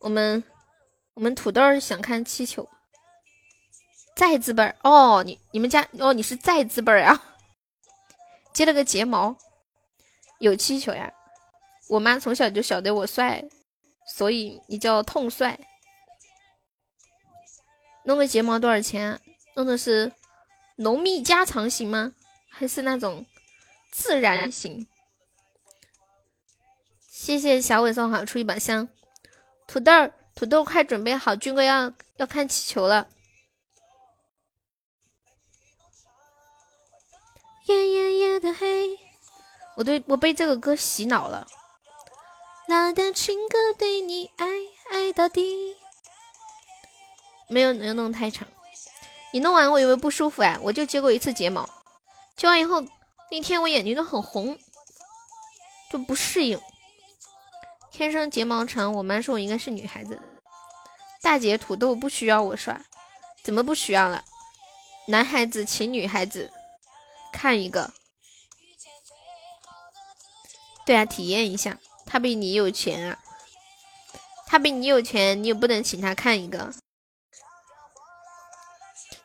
[0.00, 0.44] 我们
[1.14, 2.68] 我们土豆想看气球。
[4.14, 7.36] 在字辈儿哦，你你们家哦，你是在字辈儿啊？
[8.52, 9.36] 接了个睫毛，
[10.38, 11.12] 有气球呀？
[11.88, 13.42] 我妈从小就晓得我帅，
[14.16, 15.58] 所以你叫痛帅。
[18.04, 19.20] 弄个睫毛多少钱？
[19.56, 20.12] 弄的是
[20.76, 22.12] 浓密加长型吗？
[22.48, 23.24] 还是那种
[23.90, 24.86] 自然型？
[27.08, 28.88] 谢谢小伟送好出一把香，
[29.66, 29.92] 土豆
[30.34, 33.08] 土豆快准备好，军哥要要看气球了。
[37.66, 38.98] 夜夜夜的黑，
[39.78, 41.46] 我对我被这个歌洗脑了。
[42.66, 44.44] 那段情歌对你爱
[44.90, 45.76] 爱到底。
[47.48, 48.48] 没有，没有弄太长。
[49.32, 51.68] 你弄完我以为不舒服哎，我就接过一次睫毛，
[52.36, 52.82] 接完以后
[53.30, 54.58] 那天我眼睛都很红，
[55.92, 56.60] 就不适应。
[57.92, 60.20] 天生睫毛长，我妈说我应该是女孩子。
[61.22, 62.80] 大姐土豆不需要我刷，
[63.44, 64.24] 怎么不需要了？
[65.06, 66.50] 男孩子请女孩子
[67.32, 67.92] 看一个。
[70.88, 73.18] 对啊，体验一下，他比你有钱啊，
[74.46, 76.72] 他比你有钱，你又不能请他看一个。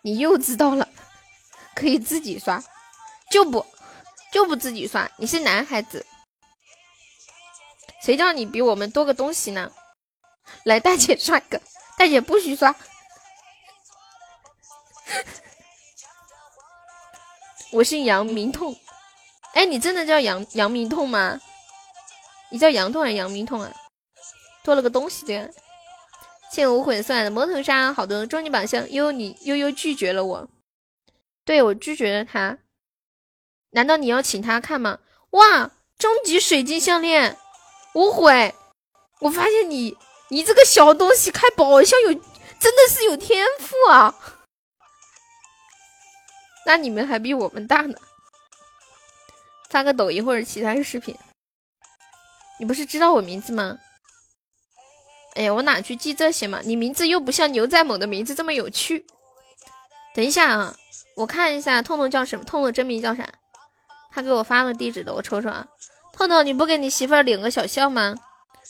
[0.02, 0.90] 你又知道了，
[1.74, 2.62] 可以自己刷，
[3.32, 3.66] 就不
[4.34, 5.10] 就不自己刷。
[5.16, 6.06] 你是男孩子，
[8.04, 9.72] 谁叫你比我们多个东西呢？
[10.66, 11.62] 来，大姐刷一个，
[11.98, 12.76] 大姐不许刷。
[17.72, 18.78] 我姓杨，明痛。
[19.54, 21.40] 哎，你真的叫杨杨明痛吗？
[22.54, 23.74] 你叫杨痛还是杨明痛啊？
[24.64, 25.52] 多了个东西的。
[26.52, 28.88] 谢无悔送来的魔头杀，好多终极宝箱。
[28.92, 30.48] 悠悠，你悠悠拒绝了我，
[31.44, 32.60] 对我拒绝了他。
[33.72, 35.00] 难道你要请他看吗？
[35.32, 37.36] 哇，终极水晶项链，
[37.96, 38.54] 无悔！
[39.22, 39.98] 我发现你，
[40.30, 44.14] 你这个小东西开宝箱有真的是有天赋啊！
[46.68, 47.98] 那你们还比我们大呢。
[49.72, 51.18] 发个抖音或者其他的视频。
[52.60, 53.78] 你不是知道我名字吗？
[55.36, 56.62] 哎呀，我哪去记这些嘛？
[56.64, 59.06] 你名字又不像牛在猛的名字这么有趣。
[60.14, 60.76] 等一下啊，
[61.16, 62.46] 我看一下痛痛叫什么？
[62.46, 63.28] 痛痛真名叫啥？
[64.12, 65.68] 他给我发个地址的，我瞅瞅啊。
[66.14, 68.16] 痛痛，你不给你媳妇儿领个小校吗？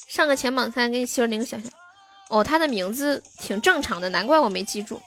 [0.07, 1.65] 上个前榜三，给你媳妇儿领个小校。
[2.30, 5.01] 哦，他的名字挺正常的，难怪我没记住。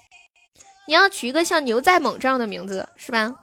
[0.87, 3.35] 你要取一个像牛在猛这样的名字是吧？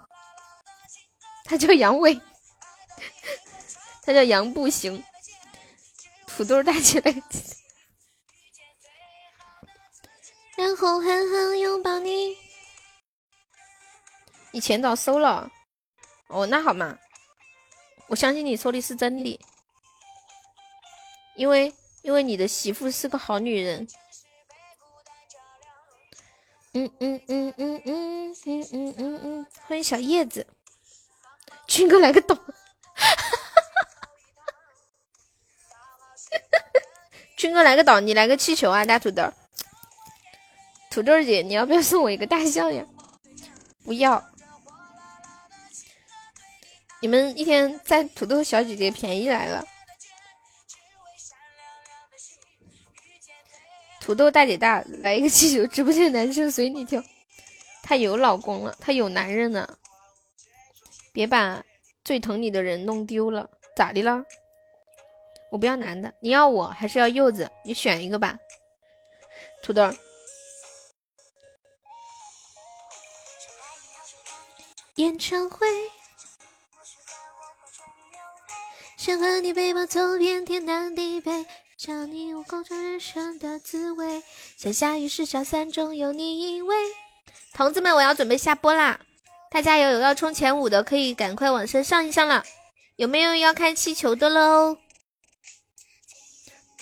[1.45, 2.21] 他叫杨伟，
[4.05, 5.03] 他叫杨步行。
[6.35, 7.13] 土豆带起来，
[10.57, 12.35] 然后狠狠拥抱你。
[14.51, 15.51] 你前早收了，
[16.27, 16.97] 哦，那好嘛，
[18.07, 19.39] 我相信你说的是真的，
[21.35, 23.87] 因为因为你的媳妇是个好女人。
[26.73, 30.47] 嗯嗯嗯嗯嗯嗯嗯嗯嗯，欢迎小叶子，
[31.67, 32.35] 军哥来个倒，
[37.43, 39.29] 军哥来个倒，你来个气球啊，大土豆，
[40.89, 42.85] 土豆姐，你要不要送我一个大象呀？
[43.83, 44.23] 不要。
[47.01, 49.67] 你们一天占土豆小姐姐便宜来了，
[53.99, 57.03] 土豆大姐大来一个气球，直播间男生随你挑。
[57.81, 59.67] 她有老公了，她有男人呢，
[61.11, 61.61] 别把
[62.05, 63.49] 最疼你的人弄丢了。
[63.75, 64.23] 咋的了？
[65.53, 67.47] 我不要男的，你要我还是要柚子？
[67.63, 68.39] 你选一个吧，
[69.61, 69.93] 土豆。
[74.95, 75.67] 演唱会。
[78.97, 81.45] 想和你背包走遍天南地北，
[81.77, 84.23] 教你我共尝人生的滋味。
[84.57, 86.73] 想下雨时小伞中有你依偎。
[87.53, 88.99] 同志们，我要准备下播啦！
[89.51, 92.43] 大家有要冲前五的，可以赶快往上上一上了。
[92.95, 94.79] 有没有要看气球的喽？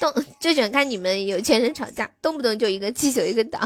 [0.01, 3.59] 动就喜欢看你们有钱人吵架，动不动就一个气球一个岛。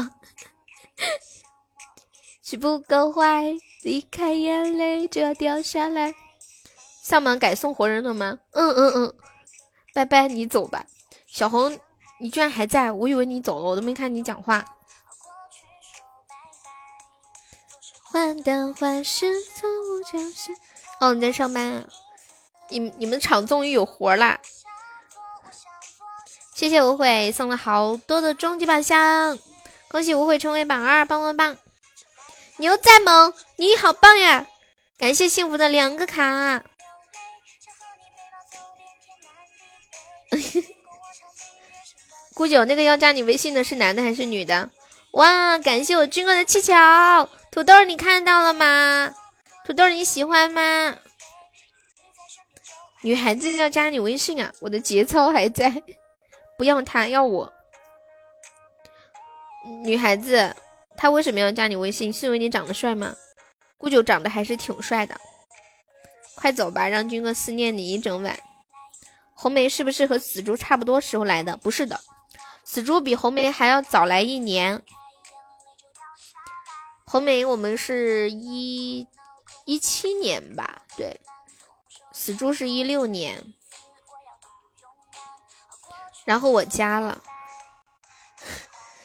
[2.42, 6.14] 是不够坏，离开眼泪就要掉下来。
[7.02, 8.38] 上门改送活人了吗？
[8.52, 9.14] 嗯嗯嗯，
[9.94, 10.84] 拜拜，你走吧。
[11.26, 11.78] 小红，
[12.20, 14.64] 你居然还在，我以为你走了，我都没看你讲话。
[18.04, 20.52] 患得患失，错误就是。
[21.00, 21.88] 哦，你在上班啊？
[22.68, 24.40] 你你们厂终于有活啦！
[26.56, 29.38] 谢谢无悔送了好多的终极宝箱，
[29.88, 31.58] 恭喜无悔成为榜二，棒棒棒！
[32.56, 34.46] 牛再猛，你好棒呀！
[34.96, 36.64] 感谢幸福的两个卡。
[42.32, 44.70] 顾九，那个要加你微信的是男的还是女的？
[45.10, 46.72] 哇，感谢我军哥的气球，
[47.50, 49.14] 土豆你看到了吗？
[49.66, 50.96] 土豆你喜欢吗？
[53.02, 55.82] 女孩子要加你微信啊，我的节操还在，
[56.56, 57.52] 不要他，要我。
[59.84, 60.54] 女孩子，
[60.96, 62.12] 他为什么要加你微信？
[62.12, 63.14] 是因为你长得帅吗？
[63.78, 65.20] 顾九长得还是挺帅的，
[66.34, 68.38] 快走吧，让军哥思念你一整晚。
[69.34, 71.56] 红梅是不是和死猪差不多时候来的？
[71.58, 72.00] 不是的，
[72.64, 74.82] 死猪比红梅还要早来一年。
[77.04, 79.06] 红梅我们是一
[79.66, 80.82] 一七年吧？
[80.96, 81.20] 对，
[82.12, 83.52] 死猪是一六年。
[86.26, 87.22] 然后我加了，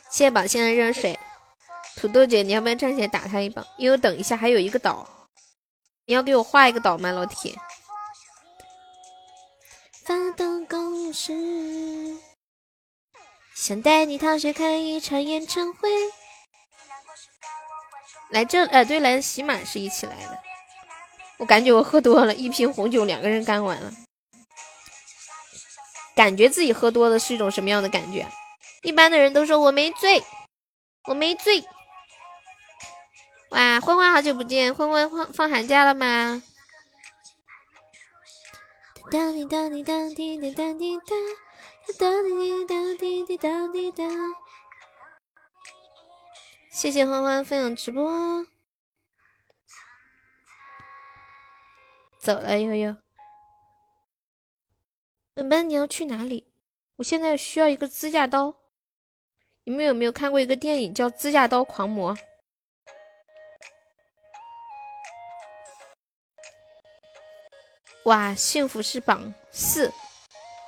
[0.09, 1.17] 谢谢宝仙的热水。
[1.95, 3.65] 土豆姐，你要不要站起来打他一棒？
[3.77, 5.07] 因为等一下还有一个岛，
[6.05, 7.55] 你要给我画一个岛吗，老铁？
[10.03, 12.17] 发动攻势，
[13.53, 15.89] 想带你逃学看一场演唱会。
[18.31, 20.39] 来这，呃，对，来喜马是一起来的。
[21.37, 23.93] 我感觉我喝多了，一瓶红酒两个人干完了。
[26.21, 28.27] 感觉自己喝多了是一种什么样的感觉？
[28.83, 30.23] 一般的人都说我没醉，
[31.05, 31.65] 我没醉。
[33.49, 36.43] 哇，欢欢好久不见，欢欢放放寒假了吗？
[39.09, 41.15] 当滴当滴当滴哒哒滴哒，
[41.97, 44.03] 哒滴哒滴滴当滴哒。
[46.71, 48.45] 谢谢欢欢分享直播，
[52.19, 53.00] 走了悠悠。
[55.41, 56.53] 本本你要去哪里？
[56.97, 58.53] 我现在需要一个指甲刀。
[59.63, 62.15] 你们有没有看过一个电影叫《指甲刀狂魔》？
[68.03, 69.91] 哇，幸福是榜四，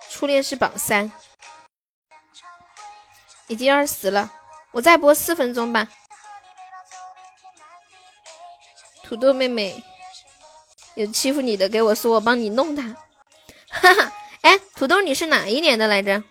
[0.10, 1.12] 初恋是榜三。
[3.46, 4.34] 已经二十了，
[4.72, 5.88] 我再播四分钟吧。
[9.04, 9.84] 土豆妹妹，
[10.96, 12.82] 有欺负你的给我说，我帮你弄他。
[13.70, 14.12] 哈哈，
[14.84, 16.22] 土豆你是哪一年的来着？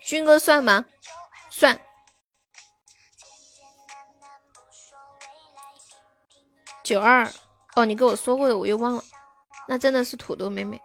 [0.00, 0.84] 军哥算吗？
[1.50, 1.80] 算。
[6.82, 7.32] 九二，
[7.76, 9.04] 哦，你跟我说过的，我又忘了。
[9.68, 10.82] 那真的是土豆妹妹。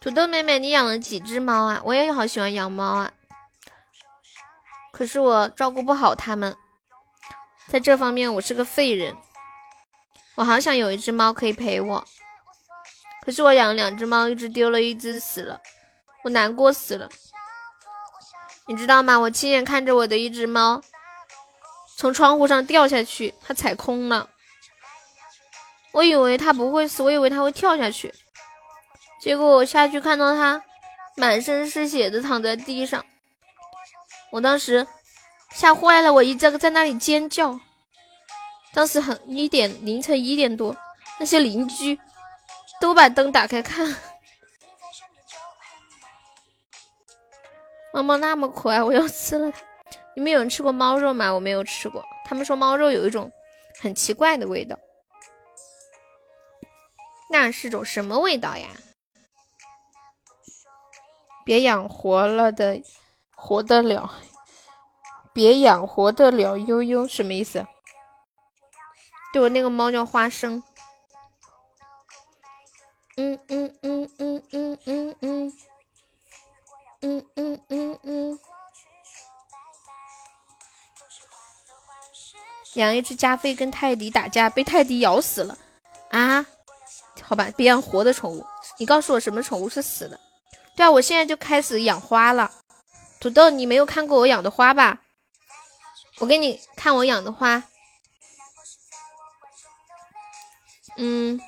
[0.00, 1.82] 土豆妹妹，你养了几只猫啊？
[1.84, 3.12] 我也好喜欢养猫啊，
[4.92, 6.56] 可是我照顾不好它们，
[7.66, 9.16] 在这方面我是个废人。
[10.34, 12.04] 我好想有一只猫可以陪我，
[13.24, 15.60] 可是我养了两只猫，一只丢了，一只死了，
[16.24, 17.08] 我难过死了。
[18.66, 19.18] 你知道吗？
[19.18, 20.80] 我亲眼看着我的一只猫
[21.96, 24.30] 从窗户上掉下去，它踩空了。
[25.92, 28.14] 我以为它不会死，我以为它会跳下去。
[29.20, 30.62] 结果我下去看到它
[31.16, 33.04] 满身是血的躺在地上，
[34.30, 34.86] 我当时
[35.52, 37.60] 吓坏了，我一直在那里尖叫。
[38.72, 40.74] 当时很一点凌晨一点多，
[41.20, 41.98] 那些邻居
[42.80, 43.86] 都把灯打开看。
[47.92, 49.58] 猫猫那么可爱，我要吃了它。
[50.16, 51.30] 你们有人吃过猫肉吗？
[51.30, 52.02] 我没有吃过。
[52.24, 53.30] 他们说猫肉有一种
[53.80, 54.78] 很奇怪的味道，
[57.30, 58.68] 那是种什么味道呀？
[61.44, 62.80] 别养活了的，
[63.34, 64.08] 活得了；
[65.34, 67.66] 别养活得了悠悠，什么意思？
[69.32, 70.62] 对我那个猫叫花生。
[73.16, 75.52] 嗯嗯嗯嗯嗯嗯嗯
[77.00, 78.38] 嗯嗯嗯嗯。
[82.74, 85.56] 养一只加菲跟泰迪打架，被泰迪咬死了
[86.10, 86.46] 啊？
[87.22, 88.44] 好吧，别养活的宠物。
[88.78, 90.18] 你告诉我什么宠物是死的？
[90.74, 92.50] 对啊，我现在就开始养花了。
[93.20, 95.00] 土豆，你没有看过我养的花吧？
[96.18, 97.62] 我给你看我养的花。
[100.96, 101.40] 嗯，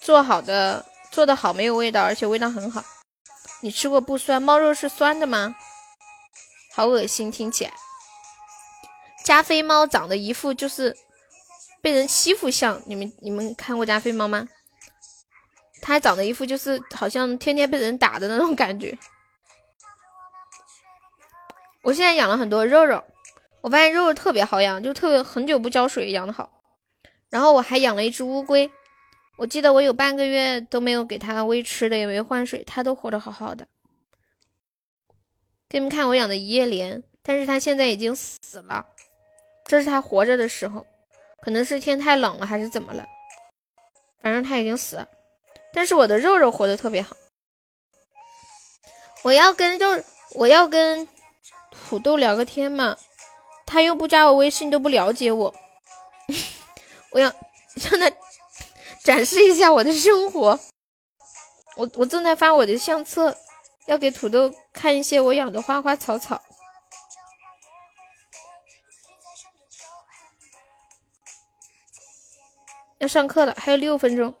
[0.00, 2.82] 做好的，做的好，没有味道，而且味道很好。
[3.60, 4.42] 你吃过不酸？
[4.42, 5.54] 猫肉是酸的吗？
[6.74, 7.72] 好恶心，听起来。
[9.24, 10.96] 加菲猫长得一副就是
[11.80, 14.48] 被人欺负相，你们你们看过加菲猫吗？
[15.80, 18.98] 它还长得一副就是好像天天被人打的那种感觉。
[21.82, 23.04] 我现在养了很多肉肉，
[23.60, 26.50] 我发现肉肉特别好养，就特别很久不浇水养的好。
[27.34, 28.70] 然后我还养了一只乌龟，
[29.36, 33.66] 我记得我有半个月都没有给它喂吃的，也没换水，它都活得好好的。
[35.68, 38.86] 给你们看我养的一叶莲，但是它现在已经死了，
[39.64, 40.86] 这是它活着的时候，
[41.42, 43.04] 可能是天太冷了还是怎么了，
[44.22, 45.08] 反正它已经死了。
[45.72, 47.16] 但是我的肉肉活得特别好，
[49.24, 50.00] 我要跟肉，
[50.36, 51.08] 我要跟
[51.72, 52.96] 土豆聊个天嘛，
[53.66, 55.52] 他又不加我微信，都不了解我，
[57.14, 57.32] 我要
[57.76, 58.10] 向他
[59.04, 60.58] 展示一下我的生活。
[61.76, 63.36] 我我正在发我的相册，
[63.86, 66.42] 要给土豆看一些我养的花花草草。
[72.98, 74.34] 要上课了，还有六分钟。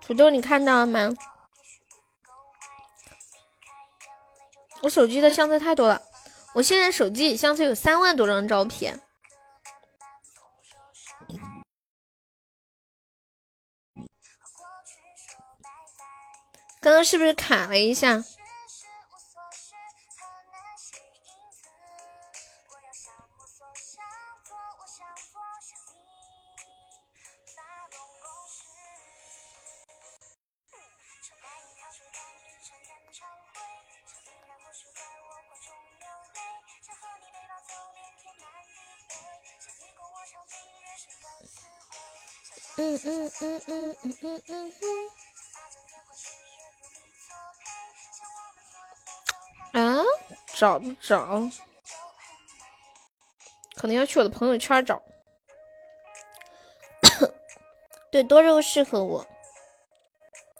[0.00, 1.14] 土豆，你看到了吗？
[4.80, 6.02] 我手机的相册太多了，
[6.54, 9.00] 我现在手机相册有三万多张照片。
[16.82, 18.24] 刚刚是不是卡了一下？
[42.78, 45.01] 嗯嗯嗯嗯嗯嗯嗯。
[50.62, 51.50] 找不着？
[53.74, 55.02] 可能要去我的朋友圈找。
[58.12, 59.26] 对，多肉适合我。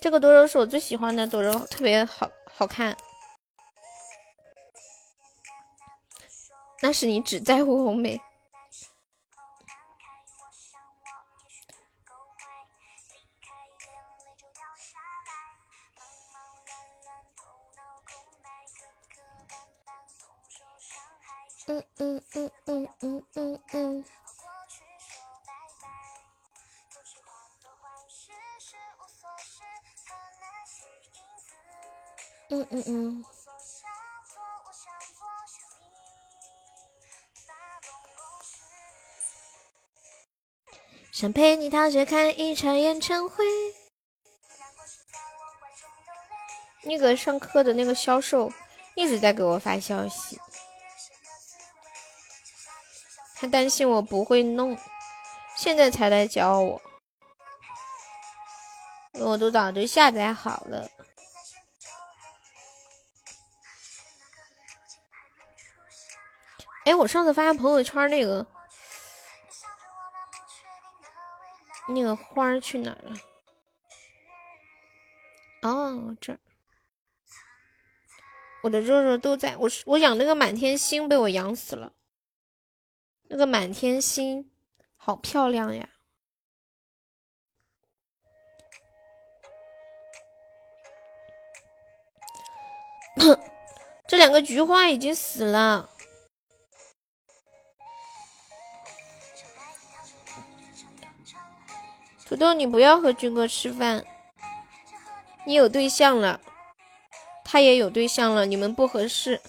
[0.00, 2.96] 这个多肉是我最喜欢的多肉，特别好好看。
[6.80, 8.20] 那是你只在乎红梅。
[22.34, 24.04] 嗯嗯嗯嗯嗯。
[32.48, 33.24] 嗯嗯嗯。
[41.10, 43.44] 想陪你逃学看一场演唱会。
[46.84, 48.50] 那个上课的那个销售
[48.96, 50.38] 一直在给我发消息。
[53.42, 54.78] 他担心我不会弄，
[55.56, 56.80] 现在才来教我。
[59.14, 60.88] 我都早就下载好了。
[66.84, 68.46] 哎，我上次发朋友圈那个。
[71.88, 73.12] 那个花去哪了？
[75.62, 76.38] 哦，这儿，
[78.62, 81.92] 我的肉肉都在我我养那个满天星被我养死了。
[83.32, 84.50] 那个满天星
[84.94, 85.88] 好漂亮呀！
[94.06, 95.88] 这两个菊花已经死了。
[102.26, 104.04] 土豆，你不要和军哥吃饭，
[105.46, 106.38] 你有对象了，
[107.42, 109.40] 他也有对象了，你们不合适。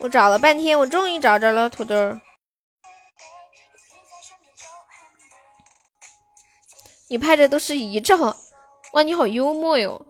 [0.00, 1.94] 我找了半天，我终于找着了土豆。
[7.08, 8.16] 你拍的都是遗照，
[8.92, 10.06] 哇，你好幽默哟！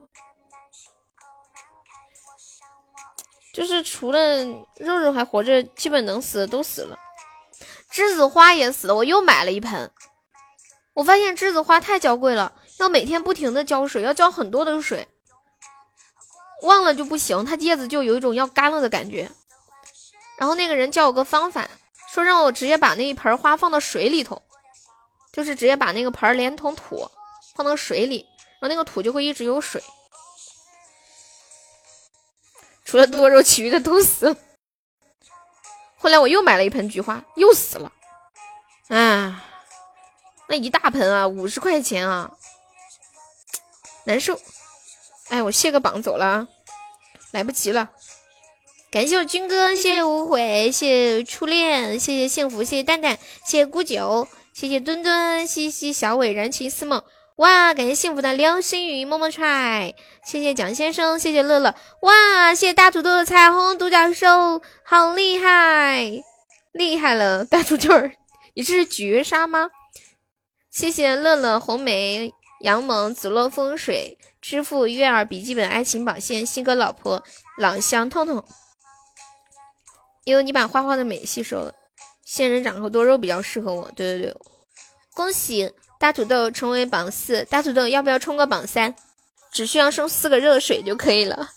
[3.53, 4.45] 就是除了
[4.77, 6.97] 肉肉还活着，基本能死的都死了。
[7.91, 9.91] 栀子花也死了，我又买了一盆。
[10.95, 15.09] 我发现栀子花太娇贵了，要每天不停的浇水，要浇很多的水，
[16.63, 19.29] 忘了就不行，它叶子就有一种要干了的感觉。
[20.41, 21.69] 然后那个人教我个方法，
[22.09, 24.41] 说让我直接把那一盆花放到水里头，
[25.35, 27.11] 就是直接把那个盆连同土
[27.55, 28.27] 放到水里，
[28.59, 29.85] 然后那个土就会一直有水。
[32.87, 34.37] 除了多肉，其余的都死了。
[35.99, 37.93] 后来我又买了一盆菊花，又死了，
[38.89, 39.45] 啊，
[40.49, 42.31] 那一大盆啊，五十块钱啊，
[44.05, 44.41] 难受。
[45.29, 46.49] 哎，我卸个榜走了，
[47.31, 47.91] 来不及了。
[48.91, 57.01] 感谢我军哥，谢谢无悔，谢谢初恋，谢谢幸福，谢谢蛋蛋，谢谢孤九，谢谢墩墩，西西小伟燃情似梦。
[57.37, 59.95] 哇，感谢幸福的流星雨，么么踹！
[60.27, 61.73] 谢谢蒋先生，谢谢乐乐，
[62.03, 66.11] 哇，谢谢大土豆的彩虹独角兽，好厉害，
[66.73, 67.95] 厉害了，大土豆，
[68.55, 69.71] 你这是绝杀吗？
[70.69, 77.23] 谢谢乐乐红梅杨萌紫落风水支付月儿笔记本爱情保鲜新哥老婆
[77.57, 78.45] 朗香痛痛，
[80.31, 81.75] 因为你把花花的美吸收了，
[82.25, 84.37] 仙人掌和多肉比较适合我，对对对，
[85.13, 85.73] 恭喜。
[85.99, 88.95] 大土豆成为榜四，大土豆要不要冲个榜三？
[89.51, 91.51] 只需要送四个热水就可以了，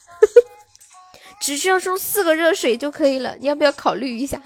[1.39, 4.41] 只需要送四个热水就可以了，你要不要考虑一下？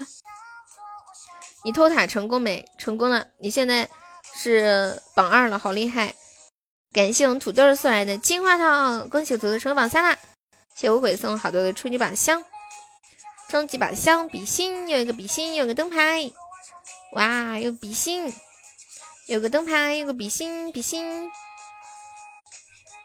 [1.64, 2.62] 你偷塔成功没？
[2.76, 3.88] 成功了，你现在
[4.36, 6.14] 是榜二了，好厉害！
[6.92, 10.16] 感谢我们土豆送来的金话筒，恭喜土豆成为榜三啦！
[10.76, 12.44] 谢无悔送好多的初级宝箱，
[13.48, 16.30] 终极宝箱比心，有一个比心，有个灯牌，
[17.12, 18.32] 哇，有比心。
[19.26, 21.30] 有个灯牌，有个比心，比心，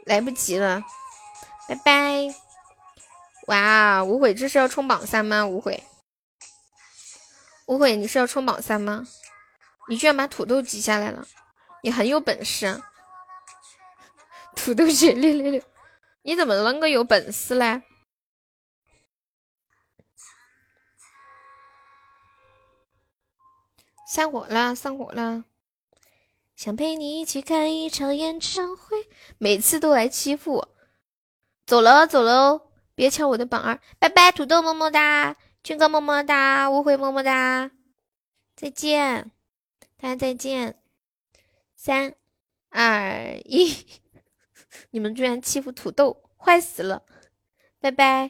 [0.06, 0.82] 来不及了，
[1.68, 2.36] 拜拜！
[3.48, 5.46] 哇，无悔，这是要冲榜三吗？
[5.46, 5.84] 无悔，
[7.66, 9.06] 无悔，你是要冲榜三吗？
[9.90, 11.26] 你居然把土豆挤下来了，
[11.84, 12.82] 你很有本事啊！
[14.56, 15.62] 土豆姐六六六，
[16.22, 17.82] 你怎么能够有本事嘞？
[24.14, 25.44] 散伙了，散伙了。
[26.56, 29.08] 想陪你一起看一场演唱会，
[29.40, 30.70] 每次都来欺负我。
[31.66, 32.62] 走了走了哦，
[32.94, 34.32] 别抢我的榜二，拜拜！
[34.32, 37.72] 土豆么么哒，军哥么么哒，误会么么哒，
[38.56, 39.32] 再见，
[39.98, 40.80] 大家再见。
[41.76, 42.14] 三
[42.70, 43.76] 二一，
[44.92, 47.02] 你们居然欺负土豆，坏死了！
[47.80, 48.30] 拜拜，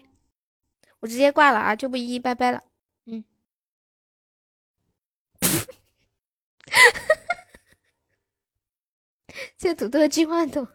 [1.01, 2.64] 我直接挂了啊，就不一一拜拜了。
[6.73, 7.35] 哈哈哈
[9.57, 10.67] 这土豆进化的